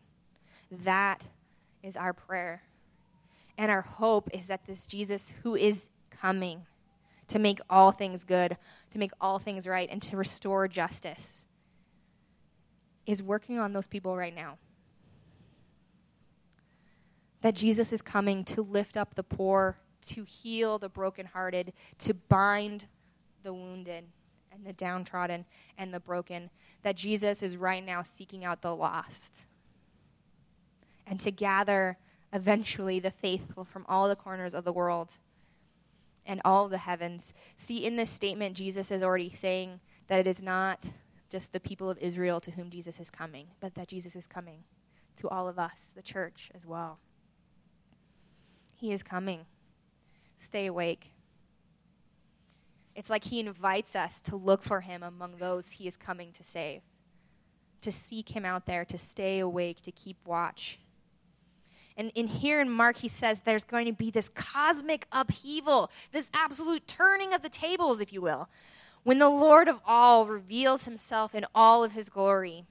That 0.69 1.27
is 1.83 1.95
our 1.95 2.13
prayer. 2.13 2.63
And 3.57 3.71
our 3.71 3.81
hope 3.81 4.29
is 4.33 4.47
that 4.47 4.65
this 4.65 4.87
Jesus 4.87 5.33
who 5.43 5.55
is 5.55 5.89
coming 6.09 6.65
to 7.27 7.39
make 7.39 7.59
all 7.69 7.91
things 7.91 8.23
good, 8.23 8.57
to 8.91 8.99
make 8.99 9.11
all 9.21 9.39
things 9.39 9.67
right, 9.67 9.89
and 9.89 10.01
to 10.01 10.17
restore 10.17 10.67
justice 10.67 11.45
is 13.05 13.23
working 13.23 13.57
on 13.57 13.73
those 13.73 13.87
people 13.87 14.15
right 14.15 14.35
now. 14.35 14.57
That 17.41 17.55
Jesus 17.55 17.91
is 17.91 18.01
coming 18.01 18.43
to 18.45 18.61
lift 18.61 18.97
up 18.97 19.15
the 19.15 19.23
poor, 19.23 19.77
to 20.07 20.23
heal 20.23 20.77
the 20.77 20.89
brokenhearted, 20.89 21.73
to 21.99 22.13
bind 22.13 22.85
the 23.43 23.53
wounded 23.53 24.05
and 24.51 24.65
the 24.65 24.73
downtrodden 24.73 25.45
and 25.77 25.93
the 25.93 25.99
broken. 25.99 26.49
That 26.83 26.95
Jesus 26.95 27.43
is 27.43 27.57
right 27.57 27.85
now 27.85 28.03
seeking 28.03 28.43
out 28.43 28.61
the 28.61 28.75
lost 28.75 29.43
and 31.07 31.19
to 31.19 31.31
gather 31.31 31.97
eventually 32.33 32.99
the 32.99 33.11
faithful 33.11 33.65
from 33.65 33.85
all 33.89 34.07
the 34.07 34.15
corners 34.15 34.55
of 34.55 34.63
the 34.63 34.73
world 34.73 35.17
and 36.25 36.41
all 36.45 36.69
the 36.69 36.77
heavens. 36.77 37.33
See, 37.55 37.85
in 37.85 37.95
this 37.95 38.09
statement, 38.09 38.55
Jesus 38.55 38.91
is 38.91 39.03
already 39.03 39.29
saying 39.29 39.79
that 40.07 40.19
it 40.19 40.27
is 40.27 40.41
not 40.41 40.79
just 41.29 41.53
the 41.53 41.59
people 41.59 41.89
of 41.89 41.97
Israel 41.99 42.39
to 42.41 42.51
whom 42.51 42.69
Jesus 42.69 42.99
is 42.99 43.09
coming, 43.09 43.47
but 43.59 43.75
that 43.75 43.87
Jesus 43.87 44.15
is 44.15 44.27
coming 44.27 44.63
to 45.17 45.29
all 45.29 45.47
of 45.47 45.59
us, 45.59 45.91
the 45.95 46.01
church, 46.01 46.49
as 46.53 46.65
well. 46.65 46.99
He 48.75 48.91
is 48.91 49.03
coming. 49.03 49.45
Stay 50.37 50.65
awake. 50.65 51.11
It's 53.01 53.09
like 53.09 53.23
he 53.23 53.39
invites 53.39 53.95
us 53.95 54.21
to 54.21 54.35
look 54.35 54.61
for 54.61 54.81
him 54.81 55.01
among 55.01 55.37
those 55.37 55.71
he 55.71 55.87
is 55.87 55.97
coming 55.97 56.31
to 56.33 56.43
save, 56.43 56.83
to 57.81 57.91
seek 57.91 58.29
him 58.29 58.45
out 58.45 58.67
there, 58.67 58.85
to 58.85 58.95
stay 58.95 59.39
awake, 59.39 59.81
to 59.81 59.91
keep 59.91 60.17
watch. 60.23 60.77
And 61.97 62.11
in 62.13 62.27
here 62.27 62.61
in 62.61 62.69
Mark, 62.69 62.97
he 62.97 63.07
says 63.07 63.39
there's 63.39 63.63
going 63.63 63.87
to 63.87 63.91
be 63.91 64.11
this 64.11 64.29
cosmic 64.29 65.07
upheaval, 65.11 65.89
this 66.11 66.29
absolute 66.31 66.85
turning 66.85 67.33
of 67.33 67.41
the 67.41 67.49
tables, 67.49 68.01
if 68.01 68.13
you 68.13 68.21
will, 68.21 68.49
when 69.01 69.17
the 69.17 69.29
Lord 69.29 69.67
of 69.67 69.79
all 69.83 70.27
reveals 70.27 70.85
himself 70.85 71.33
in 71.33 71.43
all 71.55 71.83
of 71.83 71.93
his 71.93 72.07
glory. 72.07 72.65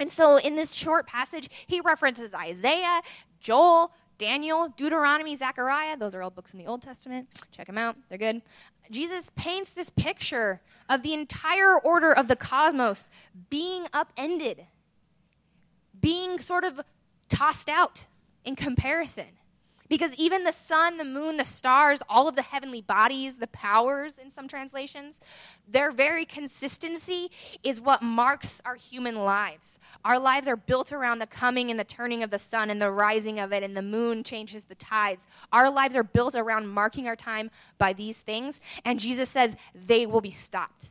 And 0.00 0.10
so 0.10 0.38
in 0.38 0.56
this 0.56 0.72
short 0.72 1.06
passage, 1.06 1.50
he 1.66 1.82
references 1.82 2.32
Isaiah, 2.32 3.02
Joel, 3.38 3.92
Daniel, 4.16 4.68
Deuteronomy, 4.76 5.36
Zechariah. 5.36 5.96
Those 5.98 6.14
are 6.14 6.22
all 6.22 6.30
books 6.30 6.54
in 6.54 6.58
the 6.58 6.66
Old 6.66 6.80
Testament. 6.80 7.28
Check 7.50 7.66
them 7.66 7.76
out, 7.76 7.96
they're 8.08 8.16
good. 8.16 8.40
Jesus 8.90 9.30
paints 9.34 9.72
this 9.72 9.90
picture 9.90 10.60
of 10.88 11.02
the 11.02 11.14
entire 11.14 11.78
order 11.78 12.12
of 12.12 12.28
the 12.28 12.36
cosmos 12.36 13.08
being 13.48 13.86
upended, 13.92 14.66
being 16.00 16.38
sort 16.38 16.64
of 16.64 16.80
tossed 17.28 17.68
out 17.68 18.06
in 18.44 18.56
comparison. 18.56 19.26
Because 19.92 20.14
even 20.14 20.44
the 20.44 20.52
sun, 20.52 20.96
the 20.96 21.04
moon, 21.04 21.36
the 21.36 21.44
stars, 21.44 22.02
all 22.08 22.26
of 22.26 22.34
the 22.34 22.40
heavenly 22.40 22.80
bodies, 22.80 23.36
the 23.36 23.46
powers 23.48 24.16
in 24.16 24.30
some 24.30 24.48
translations, 24.48 25.20
their 25.68 25.92
very 25.92 26.24
consistency 26.24 27.30
is 27.62 27.78
what 27.78 28.00
marks 28.00 28.62
our 28.64 28.76
human 28.76 29.16
lives. 29.16 29.78
Our 30.02 30.18
lives 30.18 30.48
are 30.48 30.56
built 30.56 30.94
around 30.94 31.18
the 31.18 31.26
coming 31.26 31.70
and 31.70 31.78
the 31.78 31.84
turning 31.84 32.22
of 32.22 32.30
the 32.30 32.38
sun 32.38 32.70
and 32.70 32.80
the 32.80 32.90
rising 32.90 33.38
of 33.38 33.52
it, 33.52 33.62
and 33.62 33.76
the 33.76 33.82
moon 33.82 34.24
changes 34.24 34.64
the 34.64 34.76
tides. 34.76 35.26
Our 35.52 35.70
lives 35.70 35.94
are 35.94 36.02
built 36.02 36.36
around 36.36 36.68
marking 36.68 37.06
our 37.06 37.14
time 37.14 37.50
by 37.76 37.92
these 37.92 38.18
things, 38.18 38.62
and 38.86 38.98
Jesus 38.98 39.28
says 39.28 39.56
they 39.74 40.06
will 40.06 40.22
be 40.22 40.30
stopped. 40.30 40.90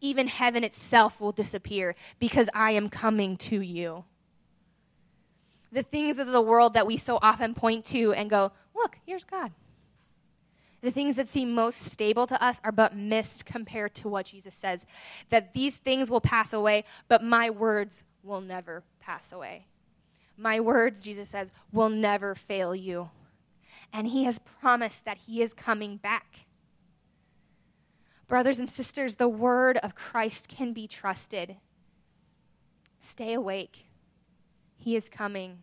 Even 0.00 0.28
heaven 0.28 0.64
itself 0.64 1.20
will 1.20 1.32
disappear 1.32 1.96
because 2.18 2.48
I 2.54 2.70
am 2.70 2.88
coming 2.88 3.36
to 3.36 3.60
you 3.60 4.06
the 5.76 5.82
things 5.82 6.18
of 6.18 6.28
the 6.28 6.40
world 6.40 6.72
that 6.72 6.86
we 6.86 6.96
so 6.96 7.18
often 7.20 7.52
point 7.52 7.84
to 7.84 8.14
and 8.14 8.30
go, 8.30 8.50
look, 8.74 8.96
here's 9.04 9.24
God. 9.24 9.52
The 10.80 10.90
things 10.90 11.16
that 11.16 11.28
seem 11.28 11.52
most 11.52 11.82
stable 11.82 12.26
to 12.28 12.42
us 12.42 12.62
are 12.64 12.72
but 12.72 12.96
mist 12.96 13.44
compared 13.44 13.94
to 13.96 14.08
what 14.08 14.24
Jesus 14.24 14.54
says 14.54 14.86
that 15.28 15.52
these 15.52 15.76
things 15.76 16.10
will 16.10 16.22
pass 16.22 16.54
away, 16.54 16.84
but 17.08 17.22
my 17.22 17.50
words 17.50 18.04
will 18.22 18.40
never 18.40 18.84
pass 19.00 19.32
away. 19.32 19.66
My 20.38 20.60
words, 20.60 21.02
Jesus 21.02 21.28
says, 21.28 21.52
will 21.72 21.90
never 21.90 22.34
fail 22.34 22.74
you. 22.74 23.10
And 23.92 24.08
he 24.08 24.24
has 24.24 24.38
promised 24.38 25.04
that 25.04 25.18
he 25.26 25.42
is 25.42 25.52
coming 25.52 25.98
back. 25.98 26.46
Brothers 28.28 28.58
and 28.58 28.70
sisters, 28.70 29.16
the 29.16 29.28
word 29.28 29.76
of 29.82 29.94
Christ 29.94 30.48
can 30.48 30.72
be 30.72 30.88
trusted. 30.88 31.56
Stay 32.98 33.34
awake. 33.34 33.84
He 34.78 34.96
is 34.96 35.10
coming. 35.10 35.58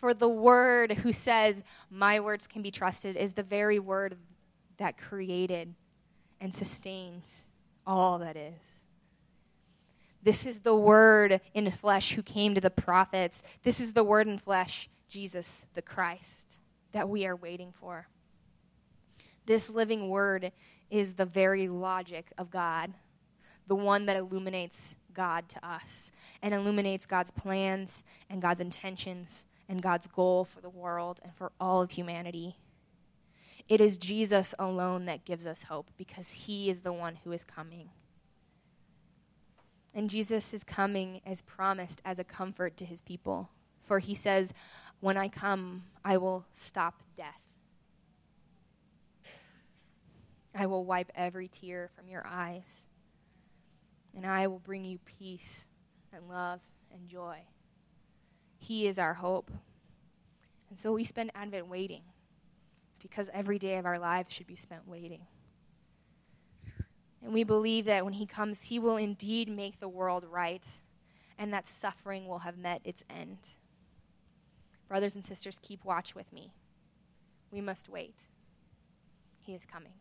For 0.00 0.14
the 0.14 0.28
word 0.28 0.92
who 0.92 1.12
says, 1.12 1.64
My 1.90 2.20
words 2.20 2.46
can 2.46 2.62
be 2.62 2.70
trusted, 2.70 3.16
is 3.16 3.32
the 3.32 3.42
very 3.42 3.78
word 3.78 4.16
that 4.78 4.96
created 4.96 5.74
and 6.40 6.54
sustains 6.54 7.48
all 7.86 8.18
that 8.18 8.36
is. 8.36 8.84
This 10.22 10.46
is 10.46 10.60
the 10.60 10.76
word 10.76 11.40
in 11.54 11.70
flesh 11.70 12.12
who 12.12 12.22
came 12.22 12.54
to 12.54 12.60
the 12.60 12.70
prophets. 12.70 13.42
This 13.62 13.80
is 13.80 13.92
the 13.92 14.04
word 14.04 14.28
in 14.28 14.38
flesh, 14.38 14.88
Jesus 15.08 15.64
the 15.74 15.82
Christ, 15.82 16.58
that 16.92 17.08
we 17.08 17.26
are 17.26 17.36
waiting 17.36 17.72
for. 17.72 18.08
This 19.46 19.70
living 19.70 20.08
word 20.10 20.52
is 20.90 21.14
the 21.14 21.24
very 21.24 21.68
logic 21.68 22.32
of 22.36 22.50
God, 22.50 22.92
the 23.66 23.74
one 23.74 24.06
that 24.06 24.16
illuminates 24.16 24.96
God 25.14 25.48
to 25.48 25.66
us 25.66 26.12
and 26.42 26.52
illuminates 26.52 27.06
God's 27.06 27.30
plans 27.30 28.04
and 28.28 28.42
God's 28.42 28.60
intentions 28.60 29.44
and 29.68 29.82
God's 29.82 30.06
goal 30.06 30.44
for 30.44 30.60
the 30.60 30.70
world 30.70 31.20
and 31.22 31.34
for 31.34 31.52
all 31.60 31.82
of 31.82 31.90
humanity. 31.90 32.56
It 33.68 33.80
is 33.80 33.98
Jesus 33.98 34.54
alone 34.58 35.04
that 35.06 35.24
gives 35.24 35.46
us 35.46 35.64
hope 35.64 35.90
because 35.96 36.30
he 36.30 36.70
is 36.70 36.80
the 36.80 36.92
one 36.92 37.18
who 37.24 37.32
is 37.32 37.44
coming. 37.44 37.90
And 39.94 40.08
Jesus 40.08 40.54
is 40.54 40.64
coming 40.64 41.20
as 41.26 41.42
promised 41.42 42.00
as 42.04 42.18
a 42.18 42.24
comfort 42.24 42.76
to 42.78 42.86
his 42.86 43.00
people. 43.00 43.50
For 43.84 43.98
he 43.98 44.14
says, 44.14 44.54
When 45.00 45.16
I 45.16 45.28
come, 45.28 45.84
I 46.04 46.16
will 46.16 46.46
stop 46.56 47.02
death. 47.16 47.40
I 50.54 50.66
will 50.66 50.84
wipe 50.84 51.10
every 51.14 51.48
tear 51.48 51.90
from 51.94 52.08
your 52.08 52.26
eyes 52.26 52.86
and 54.18 54.26
I 54.26 54.48
will 54.48 54.58
bring 54.58 54.84
you 54.84 54.98
peace 54.98 55.66
and 56.12 56.28
love 56.28 56.60
and 56.92 57.08
joy. 57.08 57.38
He 58.58 58.86
is 58.86 58.98
our 58.98 59.14
hope. 59.14 59.50
And 60.68 60.78
so 60.78 60.92
we 60.92 61.04
spend 61.04 61.30
Advent 61.34 61.68
waiting 61.68 62.02
because 63.00 63.30
every 63.32 63.58
day 63.58 63.78
of 63.78 63.86
our 63.86 63.98
lives 63.98 64.32
should 64.32 64.46
be 64.46 64.56
spent 64.56 64.86
waiting. 64.86 65.26
And 67.22 67.32
we 67.32 67.44
believe 67.44 67.86
that 67.86 68.04
when 68.04 68.14
He 68.14 68.26
comes, 68.26 68.62
He 68.62 68.78
will 68.78 68.96
indeed 68.96 69.48
make 69.48 69.80
the 69.80 69.88
world 69.88 70.24
right 70.30 70.66
and 71.38 71.52
that 71.52 71.68
suffering 71.68 72.26
will 72.26 72.40
have 72.40 72.58
met 72.58 72.80
its 72.84 73.04
end. 73.08 73.38
Brothers 74.88 75.14
and 75.14 75.24
sisters, 75.24 75.60
keep 75.62 75.84
watch 75.84 76.14
with 76.14 76.32
me. 76.32 76.52
We 77.52 77.60
must 77.60 77.88
wait. 77.88 78.16
He 79.38 79.54
is 79.54 79.64
coming. 79.64 79.94